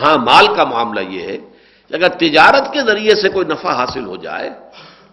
[0.00, 1.36] ہاں مال کا معاملہ یہ ہے
[1.90, 4.50] اگر تجارت کے ذریعے سے کوئی نفع حاصل ہو جائے،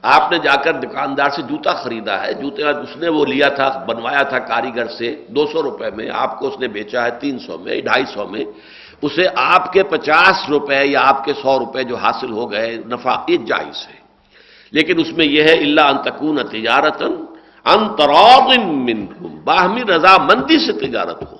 [0.02, 3.68] آپ نے جا کر دکاندار سے جوتا خریدا ہے، جوتے اس نے وہ لیا تھا،
[3.88, 7.40] بنوایا تھا کاریگر سے، دو سو روپے میں آپ کو اس نے بیچا ہے، تین
[7.40, 8.46] سو میں، ڈھائی سو میں،
[9.02, 13.16] اسے آپ کے پچاس روپے یا آپ کے سو روپے جو حاصل ہو گئے نفع
[13.28, 14.00] یہ جائز ہے۔
[14.72, 17.14] لیکن اس میں یہ ہے اللہ انتقون تجارتن
[18.86, 21.38] منکم، باہمی رضامندی سے تجارت ہو۔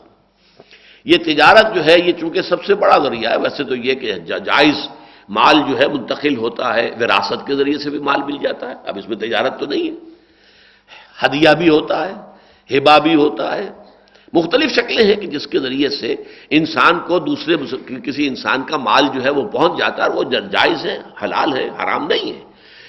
[1.06, 4.14] یہ تجارت جو ہے، یہ چونکہ سب سے بڑا ذریعہ ہے، ویسے تو یہ کہ
[4.14, 4.76] جائز
[5.30, 8.76] مال جو ہے منتقل ہوتا ہے، وراثت کے ذریعے سے بھی مال مل جاتا ہے۔
[8.86, 9.96] اب اس میں تجارت تو نہیں ہے۔
[11.26, 12.14] ہدیہ بھی ہوتا ہے
[12.78, 13.70] ہبا بھی ہوتا ہے۔
[14.34, 16.16] مختلف شکلیں ہیں کہ جس کے ذریعے سے
[16.50, 17.56] انسان کو دوسرے
[18.04, 21.70] کسی انسان کا مال جو ہے وہ پہنچ جاتا ہے وہ جائز ہے، حلال ہے،
[21.70, 22.42] حرام نہیں ہے۔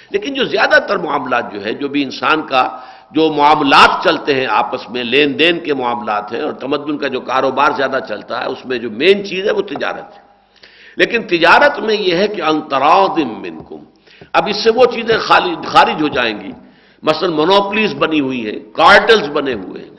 [0.09, 2.79] لیکن جو زیادہ تر معاملات جو ہے، جو بھی انسان کا
[3.11, 7.21] جو معاملات چلتے ہیں آپس میں، لین دین کے معاملات ہیں اور تمدن کا جو
[7.21, 10.27] کاروبار زیادہ چلتا ہے، اس میں جو مین چیز ہے وہ تجارت ہے۔
[10.97, 13.83] لیکن تجارت میں یہ ہے کہ انتراؤدم منکم۔
[14.33, 16.51] اب اس سے وہ چیزیں خارج ہو جائیں گی۔
[17.03, 19.89] مثلا منوپلیز بنی ہوئی ہیں کارٹلز بنے ہوئے ہیں۔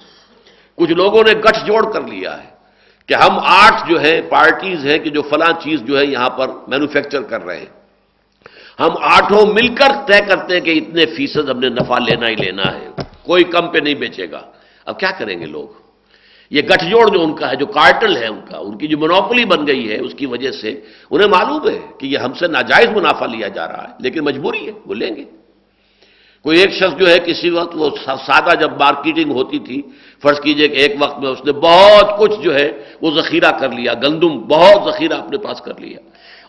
[0.76, 2.48] کچھ لوگوں نے گٹھ جوڑ کر لیا ہے
[3.06, 6.48] کہ ہم آٹھ جو ہے پارٹیز ہیں کہ جو فلاں چیز جو ہے یہاں پر
[6.68, 7.77] مینوفیکچر کر رہے ہیں۔
[8.80, 12.34] ہم آٹھوں مل کر طے کرتے ہیں کہ اتنے فیصد ہم نے نفع لینا ہی
[12.34, 12.88] لینا ہے۔
[13.24, 14.40] کوئی کم پہ نہیں بیچے گا۔
[14.84, 15.88] اب کیا کریں گے لوگ؟
[16.50, 18.98] یہ گٹھ جوڑ جو ان کا ہے، جو کارٹل ہے ان کا، ان کی جو
[18.98, 22.48] منوپلی بن گئی ہے، اس کی وجہ سے انہیں معلوم ہے کہ یہ ہم سے
[22.48, 25.24] ناجائز منافع لیا جا رہا ہے، لیکن مجبوری ہے، وہ لیں گے۔
[26.42, 29.82] کوئی ایک شخص جو ہے، کسی وقت وہ سادہ جب مارکیٹنگ ہوتی تھی،
[30.22, 32.72] فرض کیجیے کہ ایک وقت میں اس نے بہت کچھ جو ہے
[33.02, 35.98] وہ ذخیرہ کر لیا، گندم بہت ذخیرہ اپنے پاس کر لیا۔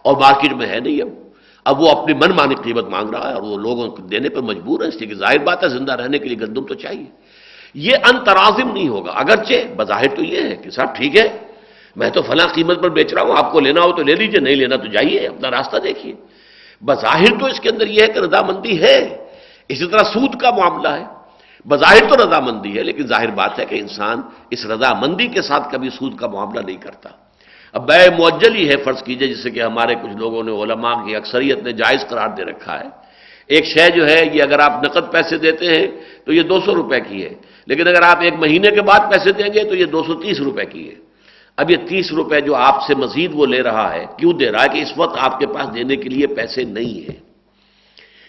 [0.02, 1.29] اور مارکیٹ میں ہے نہیں اب۔
[1.66, 4.42] اب وہ اپنی من مانی قیمت مانگ رہا ہے اور وہ لوگوں کو دینے پر
[4.42, 7.06] مجبور ہے، اس لیے کہ ظاہر بات ہے زندہ رہنے کے لیے گندم تو چاہیے۔
[7.74, 11.38] یہ انترازم نہیں ہوگا۔ اگرچہ بظاہر تو یہ ہے کہ صاحب ٹھیک ہے،
[11.96, 14.40] میں تو فلاں قیمت پر بیچ رہا ہوں، آپ کو لینا ہو تو لے لیجیے
[14.40, 16.14] نہیں لینا تو جائیے، اپنا راستہ دیکھیے۔
[16.82, 19.28] بظاہر تو اس کے اندر یہ ہے کہ رضامندی ہے۔
[19.68, 21.04] اسی طرح سود کا معاملہ ہے۔
[21.68, 25.90] بظاہر تو رضامندی ہے، لیکن ظاہر بات ہے کہ انسان اس رضامندی کے ساتھ کبھی
[25.90, 27.10] سود کا معاملہ نہیں کرتا۔
[27.74, 31.16] اب بے معجل ہی ہے فرض کیجیے جسے کہ ہمارے کچھ لوگوں نے علماء کی
[31.16, 32.90] اکثریت نے جائز قرار دے رکھا ہے۔
[33.50, 35.88] ایک شے جو ہے یہ اگر آپ نقد پیسے دیتے ہیں
[36.26, 37.34] تو یہ دو سو روپے کی ہے،
[37.68, 40.40] لیکن اگر آپ ایک مہینے کے بعد پیسے دیں گے تو یہ دو سو تیس
[40.42, 40.96] روپے کی ہے۔
[41.58, 44.64] اب یہ تیس روپے جو آپ سے مزید وہ لے رہا ہے، کیوں دے رہا
[44.64, 47.20] ہے کہ اس وقت آپ کے پاس دینے کے لیے پیسے نہیں ہیں؟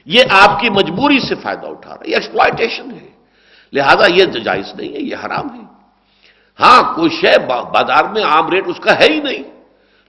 [0.06, 3.08] یہ آپ کی مجبوری سے فائدہ اٹھا رہا ہے، یہ ایکسپلائٹیشن ہے۔
[3.72, 5.64] لہذا یہ جائز نہیں ہے، یہ حرام ہے۔
[6.60, 7.38] ہاں کوئی شے
[7.72, 9.42] بازار میں عام ریٹ اس کا ہے ہی نہیں۔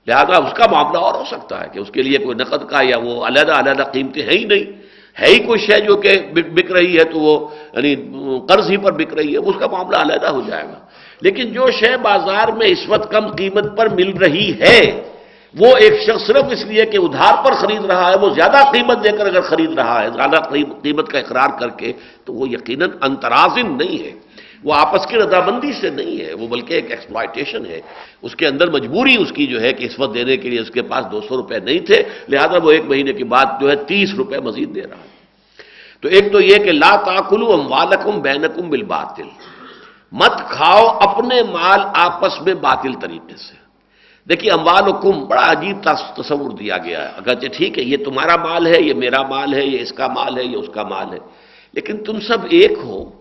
[0.07, 2.79] لہذا اس کا معاملہ اور ہو سکتا ہے کہ اس کے لیے کوئی نقد کا
[2.81, 4.65] یا وہ علیحدہ علیحدہ قیمتیں ہیں ہی نہیں۔
[5.19, 7.95] ہے ہی کوئی شے جو کہ بک رہی ہے تو وہ یعنی
[8.49, 10.79] قرض ہی پر بک رہی ہے، اس کا معاملہ علیحدہ ہو جائے گا۔
[11.21, 14.79] لیکن جو شے بازار میں اس وقت کم قیمت پر مل رہی ہے،
[15.59, 19.03] وہ ایک شخص صرف اس لیے کہ ادھار پر خرید رہا ہے، وہ زیادہ قیمت
[19.03, 20.37] دے کر اگر خرید رہا ہے، زیادہ
[20.83, 21.93] قیمت کا اقرار کر کے،
[22.25, 24.11] تو وہ یقیناً انترازن نہیں ہے۔
[24.63, 27.81] وہ آپس کی رضامندی سے نہیں ہے، وہ بلکہ ایک ایکسپلائٹیشن ہے۔
[28.21, 30.71] اس کے اندر مجبوری اس کی جو ہے کہ اس وقت دینے کے لیے اس
[30.71, 33.75] کے پاس دو سو روپے نہیں تھے، لہذا وہ ایک مہینے کے بعد جو ہے
[33.75, 35.11] تیس روپے مزید دے رہا ہے۔
[36.01, 39.27] تو ایک تو یہ کہ لا تاکلو ام والکم بینکم بالباطل۔
[40.11, 43.53] مت کھاؤ اپنے مال آپس میں باطل طریقے سے۔
[44.29, 45.77] دیکھیے اموال حکم بڑا عجیب
[46.15, 49.65] تصور دیا گیا ہے۔ اگرچہ ٹھیک ہے، یہ تمہارا مال ہے، یہ میرا مال ہے،
[49.65, 51.19] یہ اس کا مال ہے، یہ اس کا مال ہے۔
[51.73, 53.20] لیکن تم سب ایک ہو۔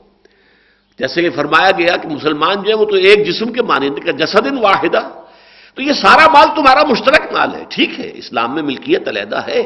[1.00, 4.10] جیسے کہ فرمایا گیا کہ مسلمان جو ہے وہ تو ایک جسم کے مانند کا
[4.10, 5.08] جسد واحدہ۔
[5.74, 9.62] تو یہ سارا مال تمہارا مشترک مال ہے، ٹھیک ہے، اسلام میں ملکیت علیحدہ ہے۔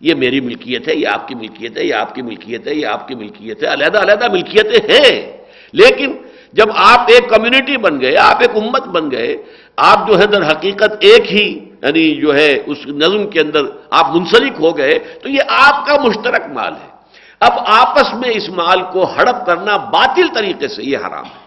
[0.00, 2.86] یہ میری ملکیت ہے، یہ آپ کی ملکیت ہے، یہ آپ کی ملکیت ہے، یہ
[2.86, 5.36] آپ کی ملکیت ہے۔ علیحدہ علیحدہ ملکیتیں ہیں۔
[5.72, 6.12] لیکن
[6.52, 9.36] جب آپ ایک کمیونٹی بن گئے، آپ ایک امت بن گئے،
[9.76, 13.60] آپ جو ہے در حقیقت ایک ہی یعنی جو ہے اس نظم کے اندر
[13.90, 16.93] آپ منسلک ہو گئے، تو یہ آپ کا مشترک مال ہے۔
[17.40, 21.42] اب آپس میں اس مال کو ہڑپ کرنا باطل طریقے سے یہ حرام ہے۔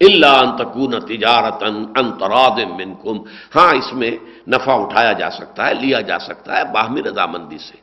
[0.00, 1.62] اللہ انتقون تجارت
[1.96, 3.16] انتراد منکم۔
[3.54, 4.10] ہاں اس میں
[4.48, 7.76] نفع اٹھایا جا سکتا ہے، لیا جا سکتا ہے باہمی رضامندی سے۔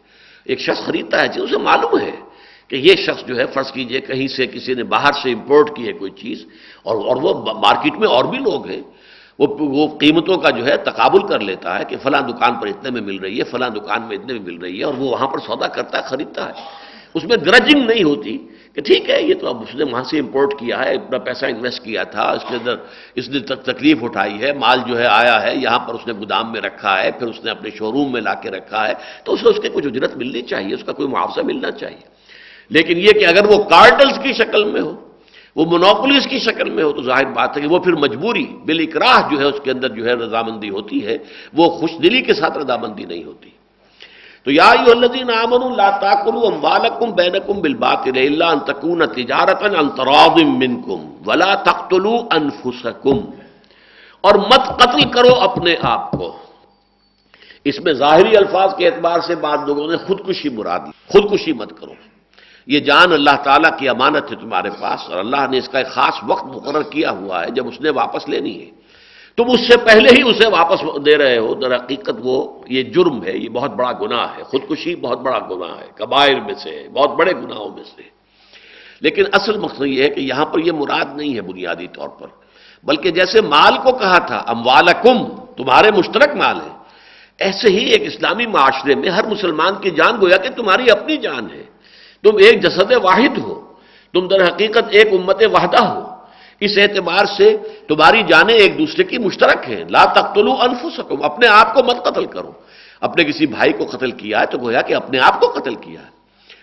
[0.45, 2.15] ایک شخص خریدتا ہے، اسے معلوم ہے
[2.69, 5.87] کہ یہ شخص جو ہے، فرض کیجیے کہیں سے کسی نے باہر سے امپورٹ کی
[5.87, 6.37] ہے کوئی چیز،
[6.83, 8.81] اور اور وہ مارکیٹ میں اور بھی لوگ ہیں،
[9.39, 12.89] وہ وہ قیمتوں کا جو ہے تقابل کر لیتا ہے کہ فلاں دکان پر اتنے
[12.95, 15.27] میں مل رہی ہے، فلاں دکان میں اتنے میں مل رہی ہے، اور وہ وہاں
[15.27, 16.53] پر سودا کرتا ہے، خریدتا ہے۔
[17.15, 18.37] اس میں گرجنگ نہیں ہوتی
[18.75, 21.45] کہ ٹھیک ہے، یہ تو اب اس نے وہاں سے امپورٹ کیا ہے، اتنا پیسہ
[21.45, 22.75] انویسٹ کیا تھا، اس کے اندر
[23.15, 26.51] اس نے تکلیف اٹھائی ہے، مال جو ہے آیا ہے، یہاں پر اس نے گودام
[26.51, 28.93] میں رکھا ہے، پھر اس نے اپنے شو روم میں لا کے رکھا ہے،
[29.23, 32.03] تو اسے اس کے کچھ اجرت ملنی چاہیے، اس کا کوئی معاوضہ ملنا چاہیے۔
[32.69, 34.93] لیکن یہ کہ اگر وہ کارٹلز کی شکل میں ہو،
[35.55, 38.79] وہ منوپولیز کی شکل میں ہو، تو ظاہر بات ہے کہ وہ پھر مجبوری بل
[38.79, 41.17] اکراہ جو ہے، اس کے اندر جو ہے رضامندی ہوتی ہے،
[41.53, 43.54] وہ خوش دلی کے ساتھ رضامندی نہیں ہوتی۔
[44.45, 49.89] تو یا ایو الذین آمنوا لا تاکلوا اموالکم بینکم بالباطل الا ان تکون تجارتا عن
[49.89, 53.17] تراض منکم ولا تقتلوا انفسکم
[54.21, 56.37] اور مت قتل کرو اپنے آپ کو
[57.63, 61.93] اس میں ظاہری الفاظ کے اعتبار سے بعض لوگوں نے خودکشی مراد خودکشی مت کرو۔
[62.67, 65.87] یہ جان اللہ تعالیٰ کی امانت ہے تمہارے پاس اور اللہ نے اس کا ایک
[65.87, 68.69] خاص وقت مقرر کیا ہوا ہے جب اس نے واپس لینی ہے۔
[69.37, 73.23] تم اس سے پہلے ہی اسے واپس دے رہے ہو، در حقیقت وہ یہ جرم
[73.23, 77.09] ہے، یہ بہت بڑا گناہ ہے، خودکشی بہت بڑا گناہ ہے، کبائر میں سے، بہت
[77.09, 78.01] بڑے گناہوں میں سے۔
[79.01, 82.27] لیکن اصل مقصد یہ ہے کہ یہاں پر یہ مراد نہیں ہے بنیادی طور پر،
[82.83, 86.75] بلکہ جیسے مال کو کہا تھا، اموالکم، تمہارے مشترک مال ہے
[87.37, 91.47] ایسے ہی ایک اسلامی معاشرے میں ہر مسلمان کی جان گویا کہ تمہاری اپنی جان
[91.51, 91.63] ہے۔
[92.23, 93.73] تم ایک جسد واحد ہو،
[94.13, 96.14] تم در حقیقت ایک امت وحدہ ہو۔
[96.59, 101.73] اس اعتبار سے تمہاری جانیں ایک دوسرے کی مشترک ہیں۔ لا تقتلو انفسکم، اپنے آپ
[101.73, 102.51] کو مت قتل کرو۔
[103.01, 106.01] اپنے کسی بھائی کو قتل کیا ہے تو گویا کہ اپنے آپ کو قتل کیا
[106.01, 106.15] ہے۔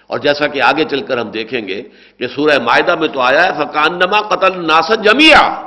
[0.06, 1.82] اور جیسا کہ آگے چل کر ہم دیکھیں گے
[2.18, 5.62] کہ سورہ معاہدہ میں تو آیا ہے فقان نما قتل ناسد جمیا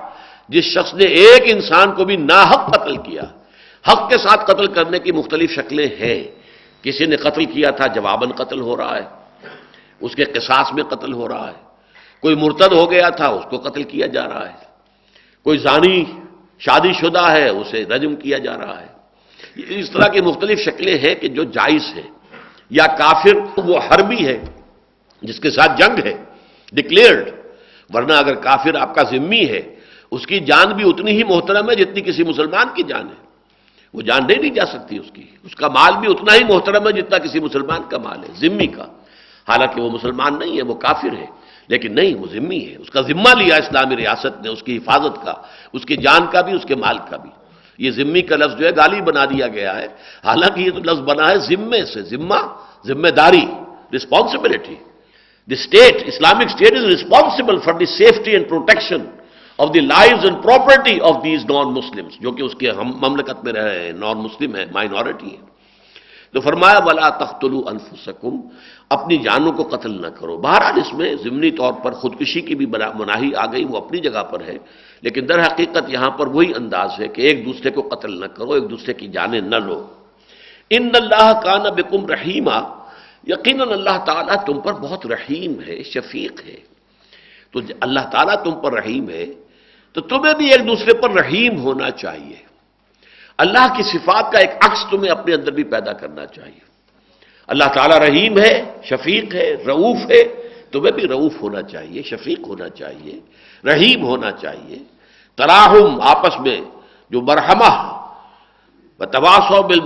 [0.49, 3.21] جس شخص نے ایک انسان کو بھی ناحق قتل کیا،
[3.91, 6.23] حق کے ساتھ قتل کرنے کی مختلف شکلیں ہیں۔
[6.83, 9.03] کسی نے قتل کیا تھا، جواباً قتل ہو رہا ہے۔
[10.01, 11.74] اس کے قصاص میں قتل ہو رہا ہے۔
[12.25, 14.57] کوئی مرتد ہو گیا تھا، اس کو قتل کیا جا رہا ہے۔
[15.43, 16.03] کوئی زانی
[16.59, 18.87] شادی شدہ ہے، اسے رجم کیا جا رہا ہے۔
[19.79, 22.01] اس طرح کی مختلف شکلیں ہیں کہ جو جائز ہے
[22.69, 24.43] یا کافر، وہ حربی ہے،
[25.21, 26.13] جس کے ساتھ جنگ ہے
[26.71, 27.29] ڈکلیئرڈ
[27.93, 29.75] ورنہ اگر کافر آپ کا ذمی ہے،
[30.11, 33.25] اس کی جان بھی اتنی ہی محترم ہے جتنی کسی مسلمان کی جان ہے۔
[33.93, 36.91] وہ جان نہیں جا سکتی اس کی۔ اس کا مال بھی اتنا ہی محترم ہے
[36.91, 38.85] جتنا کسی مسلمان کا مال ہے ذمی کا۔
[39.49, 43.01] حالانکہ وہ مسلمان نہیں ہے، وہ کافر ہے۔ لیکن نہیں، وہ ذمی ہے۔ اس کا
[43.01, 45.33] ذمہ لیا اسلامی ریاست نے، اس کی حفاظت کا،
[45.73, 47.29] اس کی جان کا بھی، اس کے مال کا بھی۔
[47.77, 49.87] یہ ذمی کا لفظ جو ہے، گالی بنا دیا گیا ہے۔
[50.25, 52.39] حالانکہ یہ تو لفظ بنا ہے ذمے سے، ذمہ
[52.87, 53.45] ذمہ داری
[53.95, 54.75] responsibility
[55.49, 58.97] the state Islamic state is responsible for the safety and protection
[59.57, 63.43] of the life and property of these non Muslim جو کہ اس کے ہم، مملکت
[63.43, 65.54] میں رہے ہیں۔ نان مسلم ہے مائنورٹی ہے
[66.35, 68.41] تو فرمایا، ولا تختلو انفسکم
[68.89, 72.65] اپنی جانوں کو قتل نہ کرو۔ بہرحال اس میں ضمنی طور پر خودکشی کی بھی
[72.65, 74.57] مناہی آ گئی، وہ اپنی جگہ پر ہے۔
[75.01, 78.51] لیکن در حقیقت یہاں پر وہی انداز ہے کہ ایک دوسرے کو قتل نہ کرو،
[78.51, 79.87] ایک دوسرے کی جانیں نہ لو۔
[80.69, 82.83] ان اللہ کا نہ بکم رحیمہ
[83.27, 86.57] یقیناً اللہ تعالیٰ تم پر بہت رحیم ہے، شفیق ہے۔
[87.51, 89.25] تو اللہ تعالیٰ تم پر رحیم ہے،
[89.93, 92.54] تو تمہیں بھی ایک دوسرے پر رحیم ہونا چاہیے۔
[93.37, 96.59] اللہ کی صفات کا ایک عکس تمہیں اپنے اندر بھی پیدا کرنا چاہیے۔
[97.47, 100.23] اللہ تعالیٰ رحیم ہے، شفیق ہے رعوف ہے،
[100.71, 103.19] تمہیں بھی رعوف ہونا چاہیے، شفیق ہونا چاہیے،
[103.67, 104.79] رحیم ہونا چاہیے۔
[105.35, 106.61] تراہم، آپس میں
[107.09, 108.01] جو مرحمہ
[108.99, 109.79] و تواسو بل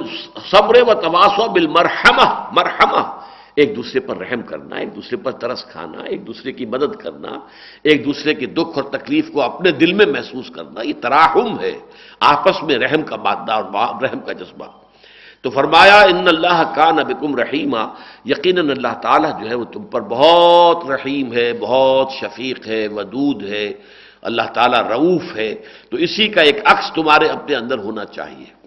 [0.52, 3.19] صبر و تواسو بل مرحمہ مرحمہ۔
[3.60, 7.40] ایک دوسرے پر رحم کرنا، ایک دوسرے پر ترس کھانا، ایک دوسرے کی مدد کرنا،
[7.84, 11.80] ایک دوسرے کے دکھ اور تکلیف کو اپنے دل میں محسوس کرنا، یہ تراہم ہے،
[12.20, 14.66] آپس میں رحم کا مادہ اور رحم کا جذبہ۔
[15.42, 17.84] تو فرمایا، ان اللہ کا نبکم رحیمہ
[18.26, 23.44] یقیناً اللہ تعالیٰ جو ہے وہ تم پر بہت رحیم ہے، بہت شفیق ہے، ودود
[23.44, 23.74] ہے،
[24.22, 25.56] اللہ تعالیٰ رعوف ہے۔
[25.90, 28.59] تو اسی کا ایک عکس تمہارے اپنے اندر ہونا چاہیے۔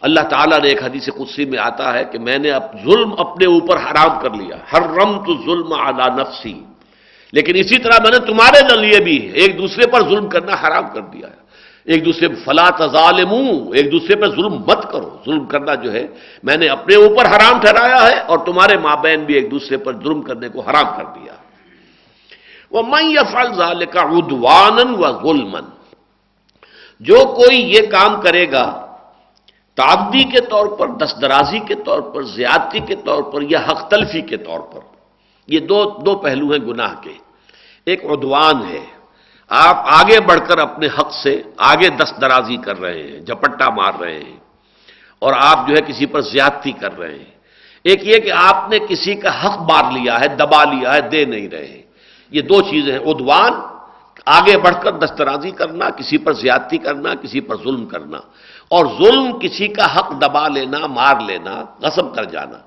[0.00, 3.46] اللہ تعالیٰ نے ایک حدیث قدسی میں آتا ہے کہ میں نے اب ظلم اپنے
[3.46, 6.62] اوپر حرام کر لیا۔ ہر رم تو ظلم اعلی نفسی۔
[7.32, 11.00] لیکن اسی طرح میں نے تمہارے لیے بھی ایک دوسرے پر ظلم کرنا حرام کر
[11.00, 11.48] دیا ہے۔
[11.84, 13.32] ایک دوسرے فلا تظالم
[13.74, 16.06] ایک دوسرے پر ظلم مت کرو۔ ظلم کرنا جو ہے،
[16.42, 19.92] میں نے اپنے اوپر حرام ٹھہرایا ہے اور تمہارے ماں بہن بھی ایک دوسرے پر
[19.92, 21.32] ظلم کرنے کو حرام کر دیا۔
[22.70, 25.64] وہ میں یہ فل کا ادوان و غلمن
[27.00, 28.87] جو کوئی یہ کام کرے گا
[29.78, 34.20] تعدی کے طور پر دسترازی کے طور پر، زیادتی کے طور پر یا حق تلفی
[34.20, 34.80] کے طور پر۔
[35.46, 37.12] یہ دو دو پہلو ہیں گناہ کے۔
[37.86, 38.84] ایک عدوان ہے۔
[39.48, 43.92] آپ آگے بڑھ کر اپنے حق سے آگے دست درازی کر رہے ہیں جپٹا مار
[44.00, 44.36] رہے ہیں
[45.18, 47.38] اور آپ جو ہے کسی پر زیادتی کر رہے ہیں۔
[47.82, 51.24] ایک یہ کہ آپ نے کسی کا حق مار لیا ہے، دبا لیا ہے، دے
[51.24, 51.82] نہیں رہے
[52.30, 53.52] یہ دو چیزیں ہیں۔ ادوان
[54.26, 58.18] آگے بڑھ کر دسترازی کرنا، کسی پر زیادتی کرنا، کسی پر ظلم کرنا۔
[58.68, 62.58] اور ظلم کسی کا حق دبا لینا، مار لینا، غصب کر جانا۔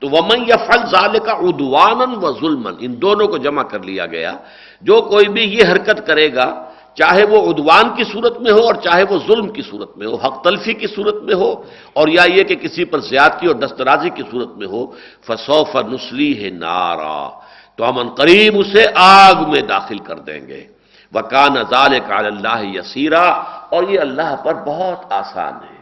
[0.00, 4.06] تو ومن یا فل ظال کا ادوان و ظلم ان دونوں کو جمع کر لیا
[4.06, 4.36] گیا۔
[4.80, 8.74] جو کوئی بھی یہ حرکت کرے گا، چاہے وہ ادوان کی صورت میں ہو اور
[8.74, 12.24] چاہے وہ ظلم کی صورت میں ہو، حق تلفی کی صورت میں ہو اور یا
[12.34, 14.86] یہ کہ کسی پر زیادتی اور دسترازی کی صورت میں ہو،
[15.26, 17.28] فسوف نسلی ہے نارا۔
[17.76, 20.75] تو ہم ان قریب اسے آگ میں داخل کر دیں گے۔
[21.14, 23.28] وکان ازال کا اللہ یسیرا
[23.70, 25.76] اور یہ اللہ پر بہت آسان ہے۔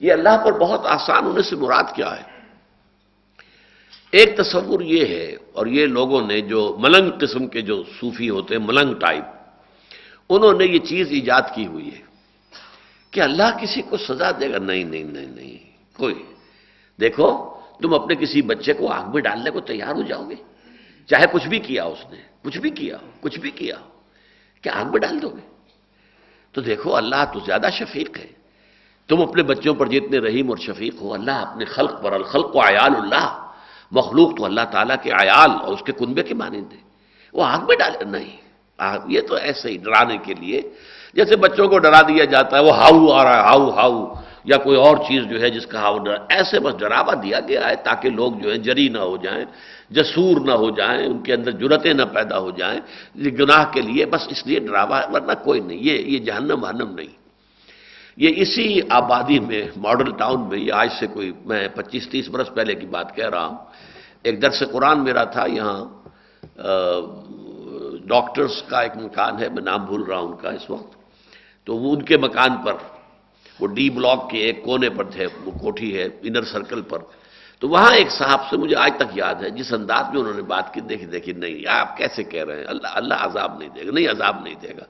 [0.00, 2.38] یہ اللہ پر بہت آسان ہونے سے مراد کیا ہے؟
[4.10, 8.56] ایک تصور یہ ہے اور یہ لوگوں نے جو ملنگ قسم کے جو صوفی ہوتے
[8.56, 9.24] ہیں، ملنگ ٹائپ،
[10.28, 12.00] انہوں نے یہ چیز ایجاد کی ہوئی ہے
[13.10, 16.24] کہ اللہ کسی کو سزا دے گا، نہیں نہیں نہیں نہیں، کوئی۔
[17.00, 20.34] دیکھو، تم اپنے کسی بچے کو آگ میں ڈالنے کو تیار ہو جاؤ گے۔
[21.06, 23.74] چاہے کچھ بھی کیا اس نے، کچھ بھی کیا، کچھ بھی کیا۔
[24.62, 25.48] کیا آگ میں ڈال دو گے۔
[26.52, 28.26] تو دیکھو، اللہ تو زیادہ شفیق ہے۔
[29.08, 32.60] تم اپنے بچوں پر جتنے رحیم اور شفیق ہو، اللہ اپنے خلق پر، الخلق و
[32.60, 33.50] عیال اللہ۔
[33.90, 36.78] مخلوق تو اللہ تعالیٰ کے عیال اور اس کے کنبے کے مانند ہے۔
[37.32, 38.36] وہ آگ میں ڈالے نہیں۔
[38.78, 40.62] آگ یہ تو ایسے ہی ڈرانے کے لیے۔
[41.14, 44.56] جیسے بچوں کو ڈرا دیا جاتا ہے، وہ ہاؤ آ رہا ہے، ہاؤ ہاؤ، یا
[44.56, 47.76] کوئی اور چیز جو ہے جس کا ہاؤ ڈرا۔ ایسے بس ڈراوا دیا گیا ہے
[47.76, 49.44] تاکہ لوگ جو ہے جری نہ ہو جائیں۔
[49.90, 52.80] جسور نہ ہو جائیں، ان کے اندر جرتیں نہ پیدا ہو جائیں
[53.38, 57.16] گناہ کے لیے بس اس لیے ڈراوا ورنہ کوئی نہیں، یہ یہ جہنم وہنم نہیں۔
[58.16, 62.50] یہ اسی آبادی میں ماڈل ٹاؤن میں، یہ آج سے کوئی میں پچیس تیس برس
[62.54, 63.56] پہلے کی بات کہہ رہا ہوں۔
[64.22, 65.84] ایک درس قرآن میرا تھا، یہاں
[68.06, 70.96] ڈاکٹرز کا ایک مکان ہے، میں نام بھول رہا ہوں ان کا اس وقت۔
[71.64, 72.74] تو وہ ان کے مکان پر،
[73.60, 76.98] وہ ڈی بلاک کے ایک کونے پر تھے، وہ کوٹھی ہے انر سرکل پر۔
[77.58, 80.42] تو وہاں ایک صاحب سے مجھے آج تک یاد ہے، جس انداز میں انہوں نے
[80.42, 83.86] بات کی، دیکھی دیکھی، نہیں، آپ کیسے کہہ رہے ہیں؟ اللہ اللہ عذاب نہیں دے
[83.86, 84.84] گا، نہیں عذاب نہیں دے گا۔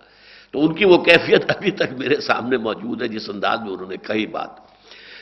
[0.52, 3.88] تو ان کی وہ کیفیت ابھی تک میرے سامنے موجود ہے، جس انداز میں انہوں
[3.88, 4.50] نے کہی بات۔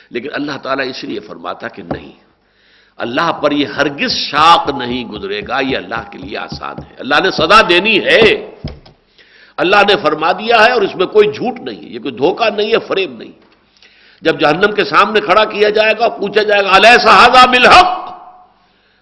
[0.09, 2.11] لیکن اللہ تعالیٰ اس لیے فرماتا کہ نہیں،
[2.97, 7.15] اللہ پر یہ ہرگز شاق نہیں گزرے گا، یہ اللہ کے لیے آسان ہے۔ اللہ
[7.23, 8.55] نے سزا دینی ہے۔
[9.57, 12.49] اللہ نے فرما دیا ہے اور اس میں کوئی جھوٹ نہیں ہے، یہ کوئی دھوکہ
[12.49, 13.46] نہیں ہے، فریب نہیں۔
[14.21, 18.11] جب جہنم کے سامنے کھڑا کیا جائے گا، پوچھا جائے گا علیہ صحاظہ بالحق؟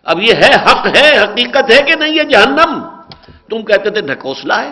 [0.04, 2.88] اب یہ ہے، حق ہے، حقیقت ہے کہ نہیں ہے جہنم؟
[3.50, 4.72] تم کہتے تھے ڈھکوسلا ہے۔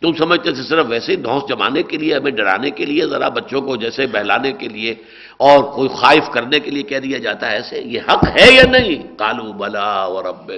[0.00, 3.28] تم سمجھتے تھے، صرف ویسے ہی دھوس جمانے کے لیے، ہمیں ڈرانے کے لیے، ذرا
[3.28, 4.94] بچوں کو جیسے بہلانے کے لیے
[5.36, 8.62] اور کوئی خائف کرنے کے لیے کہہ دیا جاتا ہے ایسے۔ یہ حق ہے یا
[8.70, 10.52] نہیں؟ کالو بلا اور اب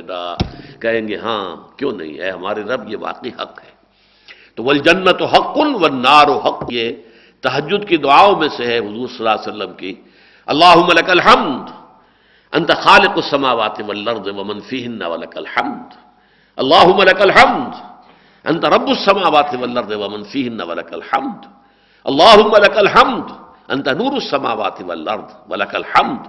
[0.81, 3.71] کہیں گے ہاں کیوں نہیں ہے؟ ہمارے رب یہ واقعی حق ہے۔
[4.55, 6.93] تو ول جنت حق و نار و حق۔ یہ
[7.43, 9.93] تحجد کی دعاؤں میں سے ہے حضور صلی اللہ علیہ وسلم کی
[10.53, 11.65] اللہ لك الحمد،
[12.53, 15.91] انت خالق السماوات والارض ومن فيهن ولك الحمد
[16.59, 17.73] اللهم لك الحمد،
[18.45, 21.41] انت رب السماوات والارض ومن فيهن ولك الحمد
[22.07, 23.27] اللهم لك الحمد،
[23.75, 26.23] انت نور السماوات والارض ولك الحمد،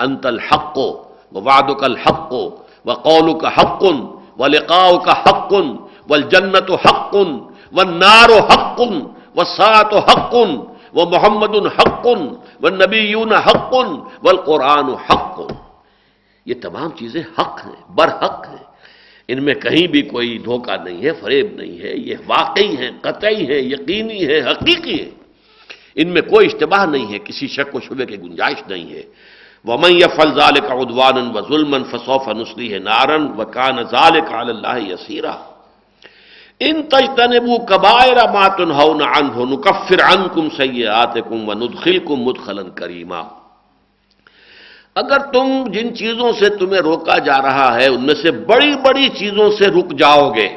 [0.00, 0.76] انت الحق
[1.32, 2.32] ووعدك الحق
[2.86, 3.82] وقولك حق
[4.40, 5.52] ولقاؤك حق
[6.10, 7.14] والجنة حق
[7.76, 8.78] والنار حق
[9.36, 10.34] والساعة حق
[10.94, 12.06] ومحمد حق
[12.62, 13.74] والنبیون حق
[14.22, 15.52] والقرآن حق
[16.46, 18.64] یہ تمام چیزیں حق ہیں، برحق ہیں۔
[19.28, 23.48] ان میں کہیں بھی کوئی دھوکہ نہیں ہے، فریب نہیں ہے۔ یہ واقعی ہے قطعی
[23.48, 25.10] ہے یقینی ہے حقیقی ہے
[25.94, 29.02] ان میں کوئی اشتباہ نہیں ہے، کسی شک و شبے کی گنجائش نہیں ہے۔
[29.64, 35.49] ومن يفعل ذلك عدوانا وظلما فسوف نصليه نارا وكان ذلك على الله يسيرا۔
[36.60, 43.22] ان تجتنبوا كبائر ما تنهون عنه نكفر عنكم سيئاتكم وندخلكم مدخلا كريما۔
[44.94, 49.08] اگر تم جن چیزوں سے تمہیں روکا جا رہا ہے، ان میں سے بڑی بڑی
[49.08, 50.48] چیزوں سے رک جاؤ گے۔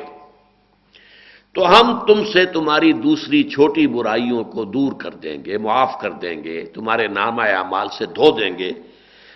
[1.53, 6.11] تو ہم تم سے تمہاری دوسری چھوٹی برائیوں کو دور کر دیں گے، معاف کر
[6.11, 8.71] دیں گے، تمہارے نام اعمال سے دھو دیں گے۔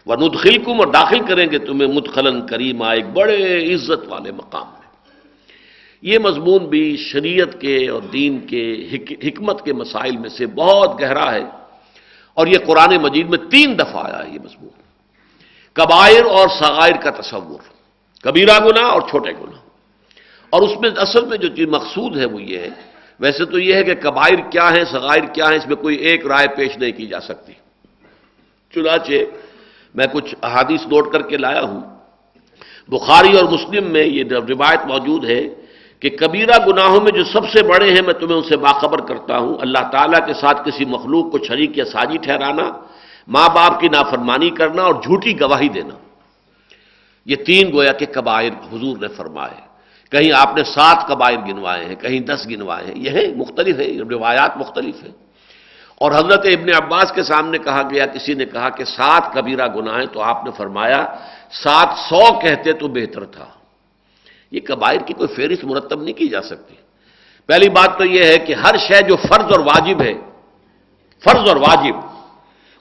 [0.05, 4.87] وہ ندخلکم اور داخل کریں گے تمہیں مدخلن کریما، ایک بڑے عزت والے مقام میں۔
[6.02, 8.88] یہ مضمون بھی شریعت کے اور دین کے
[9.24, 11.43] حکمت کے مسائل میں سے بہت گہرا ہے
[12.34, 14.70] اور یہ قرآن مجید میں تین دفعہ آیا ہے یہ مضمون۔
[15.74, 17.60] کبائر اور سغائر کا تصور،
[18.22, 19.58] کبیرہ گنا اور چھوٹے گنا
[20.50, 22.70] اور اس میں اصل میں جو چیز مقصود ہے وہ یہ ہے،
[23.20, 26.26] ویسے تو یہ ہے کہ کبائر کیا ہیں سغائر کیا ہیں، اس میں کوئی ایک
[26.26, 27.54] رائے پیش نہیں کی جا سکتی۔
[28.74, 29.14] چنانچہ
[29.95, 31.82] میں کچھ احادیث نوٹ کر کے لایا ہوں۔
[32.88, 35.41] بخاری اور مسلم میں یہ روایت موجود ہے
[36.00, 39.38] کہ کبیرہ گناہوں میں جو سب سے بڑے ہیں، میں تمہیں ان سے باخبر کرتا
[39.38, 42.72] ہوں۔ اللہ تعالیٰ کے ساتھ کسی مخلوق کو شریک یا ساجی ٹھہرانا،
[43.28, 45.95] ماں باپ کی نافرمانی کرنا اور جھوٹی گواہی دینا۔
[47.26, 49.68] یہ تین گویا کہ کبائر حضور نے فرمائے۔
[50.12, 54.00] کہیں آپ نے سات قبائل گنوائے ہیں، کہیں دس گنوائے ہیں۔ یہ ہیں، مختلف ہے
[54.10, 55.12] روایات مختلف ہیں۔
[55.95, 60.06] اور حضرت ابن عباس کے سامنے کہا گیا، کسی نے کہا کہ سات کبیرہ گناہ
[60.14, 61.06] تو آپ نے فرمایا،
[61.52, 63.45] سات سو کہتے تو بہتر تھا۔
[64.52, 66.76] یہ قبائل کی کوئی فہرست مرتب نہیں کی جا سکتی۔
[67.45, 70.14] پہلی بات تو یہ ہے کہ ہر شے جو فرض اور واجب ہے،
[71.24, 71.95] فرض اور واجب،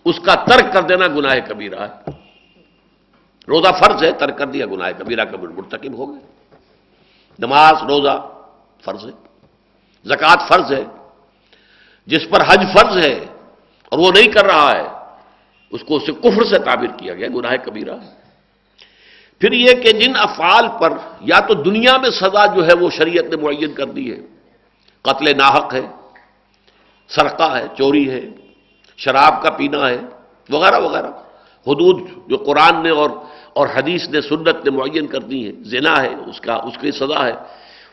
[0.05, 2.11] اس کا ترک کر دینا گناہ کبیرہ ہے۔
[3.49, 6.27] روزہ فرض ہے، ترک کر دیا گناہ کبیرہ کبیر مرتکب ہو گئے۔
[7.39, 8.29] نماز، روزہ
[8.85, 9.11] فرض ہے۔
[10.05, 10.85] زکوٰۃ فرض ہے۔
[12.07, 13.25] جس پر حج فرض ہے
[13.89, 14.89] اور وہ نہیں کر رہا ہے،
[15.71, 18.26] اس کو اسے کفر سے تعبیر کیا گیا، گناہ کبیرہ۔ ہے
[19.41, 23.25] پھر یہ کہ جن افعال پر یا تو دنیا میں سزا جو ہے وہ شریعت
[23.25, 24.21] نے معین کر دی ہے۔
[25.03, 25.87] قتل ناحق ہے،
[27.09, 28.21] سرقہ ہے، چوری ہے،
[28.97, 29.99] شراب کا پینا ہے،
[30.51, 31.11] وغیرہ وغیرہ۔
[31.67, 33.11] حدود جو قرآن نے اور
[33.53, 36.91] اور حدیث نے، سنت نے معین کر دی ہے زنا ہے، اس کا، اس کی
[36.91, 37.33] سزا ہے۔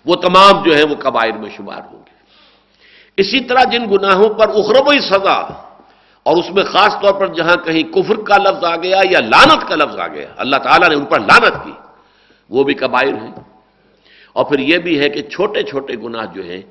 [0.06, 2.14] وہ تمام جو ہے وہ قبائل میں شمار ہوں گے۔
[3.18, 5.42] اسی طرح جن گناہوں پر اخروی سزا
[6.24, 9.68] اور اس میں خاص طور پر جہاں کہیں کفر کا لفظ آ گیا یا لانت
[9.68, 11.72] کا لفظ آ گیا، اللہ تعالیٰ نے ان پر لانت کی،
[12.50, 13.32] وہ بھی قبائل ہیں۔
[14.34, 16.62] اور پھر یہ بھی ہے کہ چھوٹے چھوٹے گناہ جو ہیں،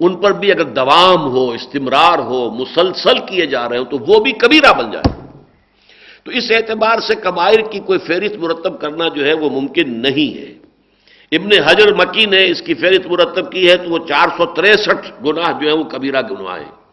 [0.00, 4.20] ان پر بھی اگر دوام ہو، استمرار ہو، مسلسل کیے جا رہے ہو تو وہ
[4.20, 5.18] بھی کبیرہ بن جائے۔
[6.24, 10.38] تو اس اعتبار سے کبائر کی کوئی فہرست مرتب کرنا جو ہے، وہ ممکن نہیں
[10.38, 10.54] ہے۔
[11.32, 15.24] ابن حجر مکی نے اس کی فہرست مرتب کی ہے، تو وہ چار سو تریسٹھ
[15.24, 16.87] گناہ جو ہے وہ کبیرہ گناہ ہیں۔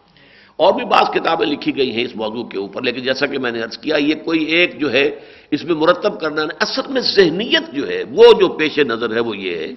[0.58, 3.52] اور بھی بعض کتابیں لکھی گئی ہیں اس موضوع کے اوپر، لیکن جیسا کہ میں
[3.52, 5.20] نے عرض کیا، یہ کوئی ایک جو ہے،
[5.52, 9.38] اس میں مرتب کرنا اصل میں ذہنیت جو ہے، وہ جو پیش نظر ہے، وہ
[9.38, 9.68] یہ ہے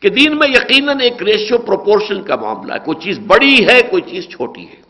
[0.00, 4.02] کہ دین میں یقیناً ایک ریشو پروپورشن کا معاملہ ہے۔ کوئی چیز بڑی ہے، کوئی
[4.10, 4.86] چیز چھوٹی ہے۔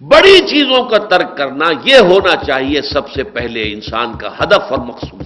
[0.00, 4.78] بڑی چیزوں کا ترک کرنا یہ ہونا چاہیے سب سے پہلے انسان کا ہدف اور
[4.78, 5.22] مقصود۔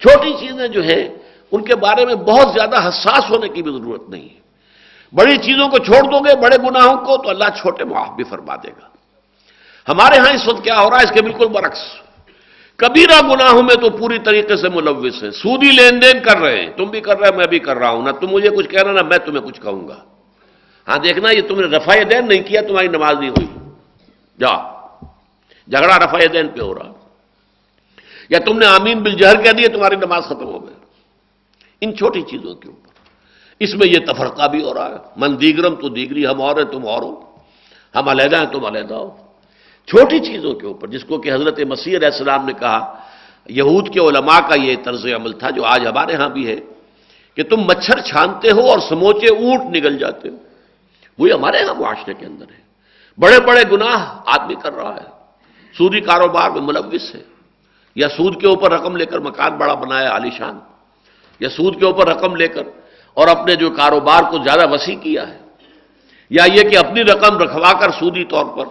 [0.00, 1.08] چھوٹی چیزیں جو ہیں،
[1.52, 4.45] ان کے بارے میں بہت زیادہ حساس ہونے کی بھی ضرورت نہیں ہے۔
[5.16, 8.56] بڑی چیزوں کو چھوڑ دو گے، بڑے گناہوں کو، تو اللہ چھوٹے معاف بھی فرما
[8.56, 8.88] دے گا۔
[9.88, 11.78] ہمارے ہاں اس وقت کیا ہو رہا ہے؟ اس کے بالکل برعکس۔
[12.76, 16.70] کبیرہ گناہوں میں تو پوری طریقے سے ملوث ہیں۔ سودی لین دین کر رہے ہیں۔
[16.76, 19.02] تم بھی کر رہے میں بھی کر رہا ہوں۔ نہ تم مجھے کچھ کہنا، نہ
[19.02, 19.96] میں تمہیں کچھ کہوں گا۔
[20.88, 23.46] ہاں دیکھنا، یہ تم نے رفا دین نہیں کیا، تمہاری نماز نہیں ہوئی۔
[24.40, 24.56] جا۔
[25.68, 26.92] جھگڑا رفا دین پہ ہو رہا۔
[28.28, 30.74] یا تم نے آمین بل جہر کہہ دیا تمہاری نماز ختم ہو گئی۔
[31.80, 32.85] ان چھوٹی چیزوں کے اوپر۔
[33.60, 36.64] اس میں یہ تفرقہ بھی ہو رہا ہے۔ من دیگرم تو دیگری، ہم اور ہیں،
[36.64, 37.20] تم اور ہو۔
[37.94, 39.16] ہم علیحدہ ہیں، تم علیحدہ ہو۔
[39.86, 43.00] چھوٹی چیزوں کے اوپر، جس کو کہ حضرت مسیح علیہ السلام نے کہا،
[43.46, 46.56] یہود کے علماء کا یہ طرز عمل تھا، جو آج ہمارے ہاں بھی ہے،
[47.34, 50.36] کہ تم مچھر چھانتے ہو اور سموچے اونٹ نگل جاتے ہو۔
[51.18, 52.60] وہی ہمارے یہاں معاشرے کے اندر ہے۔
[53.18, 55.08] بڑے بڑے گناہ آدمی کر رہا ہے۔
[55.78, 57.22] سودی کاروبار میں ملوث ہے۔
[57.94, 60.58] یا سود کے اوپر رقم لے کر مکان بڑا بنایا، عالیشان۔
[61.40, 62.62] یا سود کے اوپر رقم لے کر
[63.16, 65.38] اور اپنے جو کاروبار کو زیادہ وسیع کیا ہے،
[66.30, 68.66] یا یہ کہ اپنی رقم رکھوا کر سودی طور پر،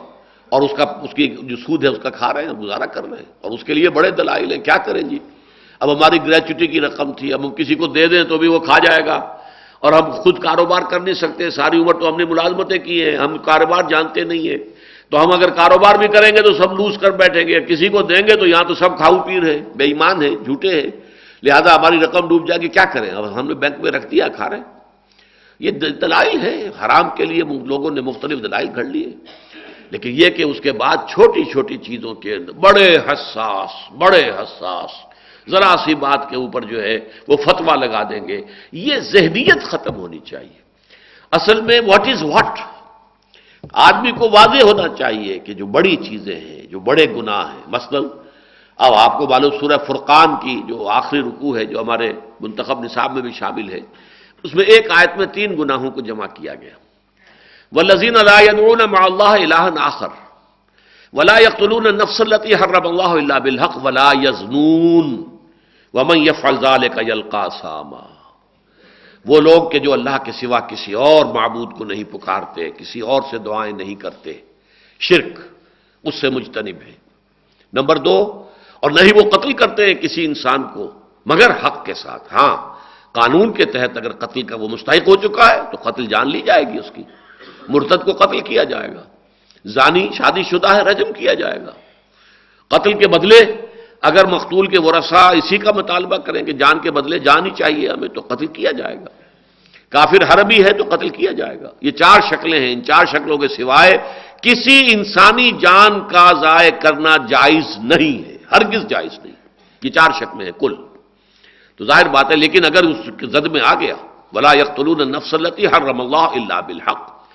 [0.52, 3.04] اور اس کا، اس کی جو سود ہے، اس کا کھا رہے ہیں، گزارا کر
[3.04, 5.20] رہے ہیں، اور اس کے لیے بڑے دلائل ہیں، کیا کریں جی؟
[5.82, 8.60] اب ہماری گریچوٹی کی رقم تھی، اب ہم کسی کو دے دیں تو بھی وہ
[8.60, 9.18] کھا جائے گا،
[9.84, 13.16] اور ہم خود کاروبار کر نہیں سکتے، ساری عمر تو ہم نے ملازمتیں کی ہیں،
[13.18, 14.58] ہم کاروبار جانتے نہیں ہیں،
[15.12, 18.02] تو ہم اگر کاروبار بھی کریں گے تو سب لوز کر بیٹھیں گے، کسی کو
[18.02, 20.90] دیں گے تو یہاں تو سب کھاؤ پیر ہے بے ایمان ہے جھوٹے ہیں
[21.44, 24.28] لہذا ہماری رقم ڈوب جائے گی، کیا کریں؟ اب ہم نے بینک میں رکھ دیا،
[24.28, 24.64] کھا رہے ہیں۔
[25.60, 29.14] یہ دلائل ہے حرام کے لیے لوگوں نے مختلف دلائل گھڑ لیے۔
[29.90, 34.92] لیکن یہ کہ اس کے بعد چھوٹی چھوٹی چیزوں کے بڑے حساس بڑے حساس،
[35.50, 39.96] ذرا سی بات کے اوپر جو ہے، وہ فتوا لگا دیں گے۔ یہ ذہنیت ختم
[39.96, 40.66] ہونی چاہیے۔
[41.32, 42.60] اصل میں واٹ از واٹ
[43.74, 48.00] آدمی کو واضح ہونا چاہیے کہ جو بڑی چیزیں ہیں، جو بڑے گناہ ہیں، مثلا
[48.78, 53.14] اب آپ کو معلوم سورہ فرقان کی جو آخری رکوع ہے، جو ہمارے منتخب نصاب
[53.14, 53.80] میں بھی شامل ہے،
[54.44, 56.76] اس میں ایک آیت میں تین گناہوں کو جمع کیا گیا۔
[57.72, 60.08] و لذین اللہ الہ آخر۔
[61.14, 65.38] ولا یقتلون نفس التی حرم اللہ اللہ بالحق ولا یزنون
[65.94, 68.00] ومن یفعل ذلك یلقا ساما۔
[69.26, 73.22] وہ لوگ کہ جو اللہ کے سوا کسی اور معبود کو نہیں پکارتے، کسی اور
[73.32, 74.34] سے دعائیں نہیں کرتے۔
[75.00, 75.40] شرک
[76.04, 76.92] اس سے مجتنب ہے۔
[77.74, 78.45] نمبر دو
[78.80, 80.92] اور نہیں وہ قتل کرتے ہیں کسی انسان کو،
[81.26, 82.76] مگر حق کے ساتھ۔ ہاں
[83.12, 86.42] قانون کے تحت اگر قتل کا وہ مستحق ہو چکا ہے تو قتل جان لی
[86.42, 87.04] جائے گی اس کی۔
[87.70, 89.04] مرتد کو قتل کیا جائے گا۔
[89.66, 91.72] زانی شادی شدہ ہے، رجم کیا جائے گا۔
[92.68, 93.66] قتل کے بدلے
[94.02, 97.90] اگر مقتول کے ورثہ اسی کا مطالبہ کریں کہ جان کے بدلے جان ہی چاہیے
[97.90, 99.10] ہمیں تو قتل کیا جائے گا۔
[99.90, 103.38] کافر حربی ہے تو قتل کیا جائے گا۔ یہ چار شکلیں ہیں، ان چار شکلوں
[103.38, 103.98] کے سوائے
[104.42, 109.36] کسی انسانی جان کا ضائع کرنا جائز نہیں ہے۔ ہرگز جائز نہیں۔
[109.84, 110.76] یہ چار شکلیں ہیں کل۔
[111.78, 113.96] تو ظاہر بات ہے، لیکن اگر اس زد میں آ گیا،
[114.34, 117.26] ولا یقتلون نفسلتی ہر رم اللہ اللہ بالحق۔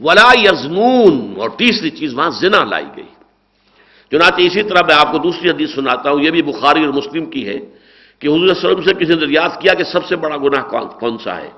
[0.00, 3.06] ولا یزنون اور تیسری چیز وہاں زنا لائی گئی۔
[4.10, 7.30] چنانچہ اسی طرح میں آپ کو دوسری حدیث سناتا ہوں، یہ بھی بخاری اور مسلم
[7.30, 7.58] کی ہے
[8.18, 10.36] کہ حضور صلی اللہ علیہ وسلم سے کسی نے دریافت کیا کہ سب سے بڑا
[10.36, 10.62] گناہ
[10.98, 11.50] کون سا ہے؟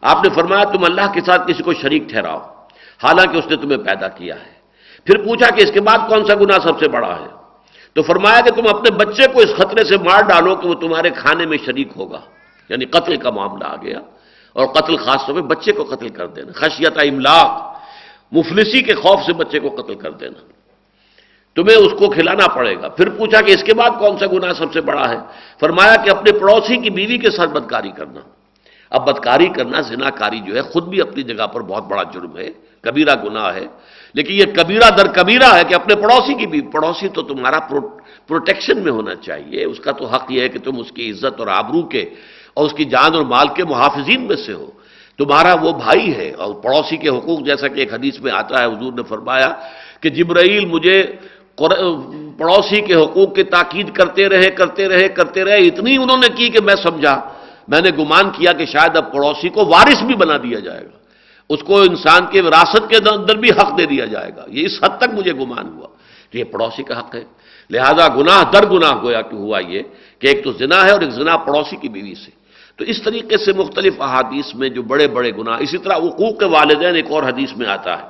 [0.00, 2.38] آپ نے فرمایا، تم اللہ کے ساتھ کسی کو شریک ٹھہراؤ،
[3.02, 4.52] حالانکہ اس نے تمہیں پیدا کیا ہے۔
[5.04, 7.43] پھر پوچھا کہ اس کے بعد کون سا گناہ سب سے بڑا ہے؟
[7.94, 11.10] تو فرمایا کہ تم اپنے بچے کو اس خطرے سے مار ڈالو کہ وہ تمہارے
[11.10, 12.20] کھانے میں شریک ہوگا۔
[12.68, 13.98] یعنی قتل کا معاملہ آ گیا۔
[14.52, 17.76] اور قتل خاص طور پہ بچے کو قتل کر دینا۔ خشیت املاک
[18.32, 20.40] مفلسی کے خوف سے بچے کو قتل کر دینا۔
[21.54, 24.52] تمہیں اس کو کھلانا پڑے گا۔ پھر پوچھا کہ اس کے بعد کون سا گناہ
[24.52, 25.16] سب سے بڑا ہے؟
[25.60, 28.20] فرمایا کہ اپنے پڑوسی کی بیوی کے ساتھ بدکاری کرنا۔
[28.90, 32.38] اب بدکاری کرنا زنا کاری جو ہے، خود بھی اپنی جگہ پر بہت بڑا جرم
[32.38, 33.66] ہے، کبیرہ گناہ ہے۔
[34.14, 37.58] لیکن یہ کبیرہ در کبیرہ ہے کہ اپنے پڑوسی کی بیوی پڑوسی تو تمہارا
[38.26, 41.40] پروٹیکشن میں ہونا چاہیے۔ اس کا تو حق یہ ہے کہ تم اس کی عزت
[41.40, 42.04] اور آبرو کے
[42.54, 44.70] اور اس کی جان اور مال کے محافظین میں سے ہو۔
[45.18, 48.66] تمہارا وہ بھائی ہے اور پڑوسی کے حقوق، جیسا کہ ایک حدیث میں آتا ہے،
[48.66, 49.50] حضور نے فرمایا
[50.00, 50.98] کہ جبرائیل مجھے
[52.38, 56.48] پڑوسی کے حقوق کی تاکید کرتے رہے کرتے رہے کرتے رہے۔ اتنی انہوں نے کی
[56.48, 57.16] کہ میں سمجھا۔
[57.68, 60.98] میں نے گمان کیا کہ شاید اب پڑوسی کو وارث بھی بنا دیا جائے گا۔
[61.48, 64.84] اس کو انسان کے وراثت کے اندر بھی حق دے دیا جائے گا۔ یہ اس
[64.84, 65.88] حد تک مجھے گمان ہوا۔
[66.30, 67.24] کہ یہ پڑوسی کا حق ہے۔
[67.70, 69.82] لہذا گناہ در گناہ گویا کہ ہوا یہ
[70.18, 72.30] کہ ایک تو زنا ہے اور ایک زنا پڑوسی کی بیوی سے۔
[72.76, 76.44] تو اس طریقے سے مختلف احادیث میں جو بڑے بڑے گناہ، اسی طرح حقوق کے
[76.44, 78.06] والدین ایک اور حدیث میں آتا ہے۔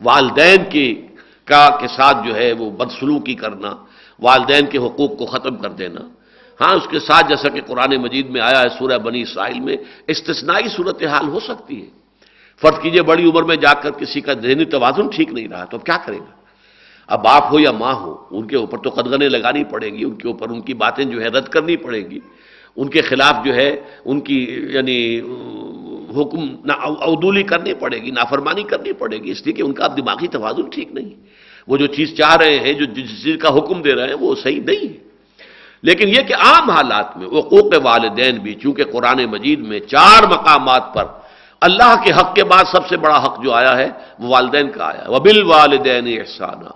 [0.00, 1.06] والدین کی
[1.44, 3.74] کا کے ساتھ جو ہے وہ بدسلوکی کرنا،
[4.18, 6.00] والدین کے حقوق کو ختم کر دینا۔
[6.60, 9.76] ہاں اس کے ساتھ جیسا کہ قرآن مجید میں آیا ہے سورہ بنی اسرائیل میں،
[10.06, 12.01] استثنائی صورتحال ہو سکتی ہے۔
[12.60, 15.76] فرض کیجیے بڑی عمر میں جا کر کسی کا ذہنی توازن ٹھیک نہیں رہا تو
[15.76, 16.32] اب کیا کرے گا؟
[17.08, 20.14] اب باپ ہو یا ماں ہو، ان کے اوپر تو قدغنے لگانی پڑے گی، ان
[20.14, 22.18] کے اوپر ان کی باتیں جو ہے رد کرنی پڑے گی،
[22.76, 23.70] ان کے خلاف جو ہے
[24.04, 24.38] ان کی
[24.70, 24.98] یعنی
[26.16, 26.70] حکم
[27.02, 30.68] عدولی کرنی پڑے گی، نافرمانی کرنی پڑے گی، اس لیے کہ ان کا دماغی توازن
[30.70, 31.10] ٹھیک نہیں
[31.68, 34.34] وہ جو چیز چاہ رہے ہیں، جو جس چیز کا حکم دے رہے ہیں، وہ
[34.34, 34.98] صحیح نہیں ہے۔
[35.84, 40.94] لیکن یہ کہ عام حالات میں حقوق والدین بھی چونکہ قرآن مجید میں چار مقامات
[40.94, 41.04] پر
[41.62, 43.88] اللہ کے حق کے بعد سب سے بڑا حق جو آیا ہے
[44.18, 46.70] وہ والدین کا آیا وہ بل والدین احسانہ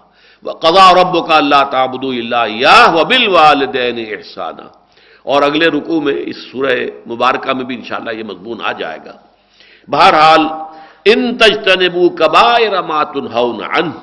[0.63, 4.67] قضا رب کا اللہ تعبد اللہ و بل والدین احسانہ
[5.23, 6.77] اور اگلے رکو میں اس سورہ
[7.07, 9.15] مبارکہ میں بھی انشاءاللہ یہ مضمون آ جائے گا۔
[9.89, 10.43] بہرحال،
[11.05, 13.95] ان تجتنبو کبائر ما تنہون عنہ۔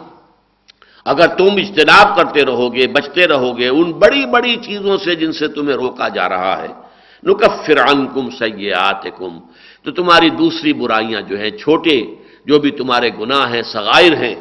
[1.06, 5.32] اگر تم اجتناب کرتے رہو گے بچتے رہو گے ان بڑی بڑی چیزوں سے جن
[5.32, 6.72] سے تمہیں روکا جا رہا ہے،
[7.24, 9.34] نکفر عنکم سیئاتکم۔
[9.84, 12.02] تو تمہاری دوسری برائیاں جو ہیں چھوٹے،
[12.46, 14.36] جو بھی تمہارے گناہ ہیں سغائر ہیں،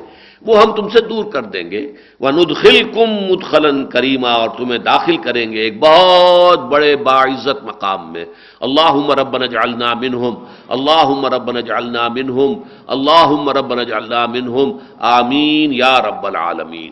[0.46, 4.78] وہ ہم تم سے دور کر دیں گے۔ وہ ندخل کم مدخلن کریمہ اور تمہیں
[4.78, 8.24] داخل کریں گے ایک بہت بڑے باعزت مقام میں۔
[8.60, 10.34] اللہ ربنا جعلنا منہم
[10.68, 12.52] اللہ ربنا جعلنا منہم
[12.86, 16.90] اللہ ربنا جعلنا منہم۔ آمین یا رب العالمین۔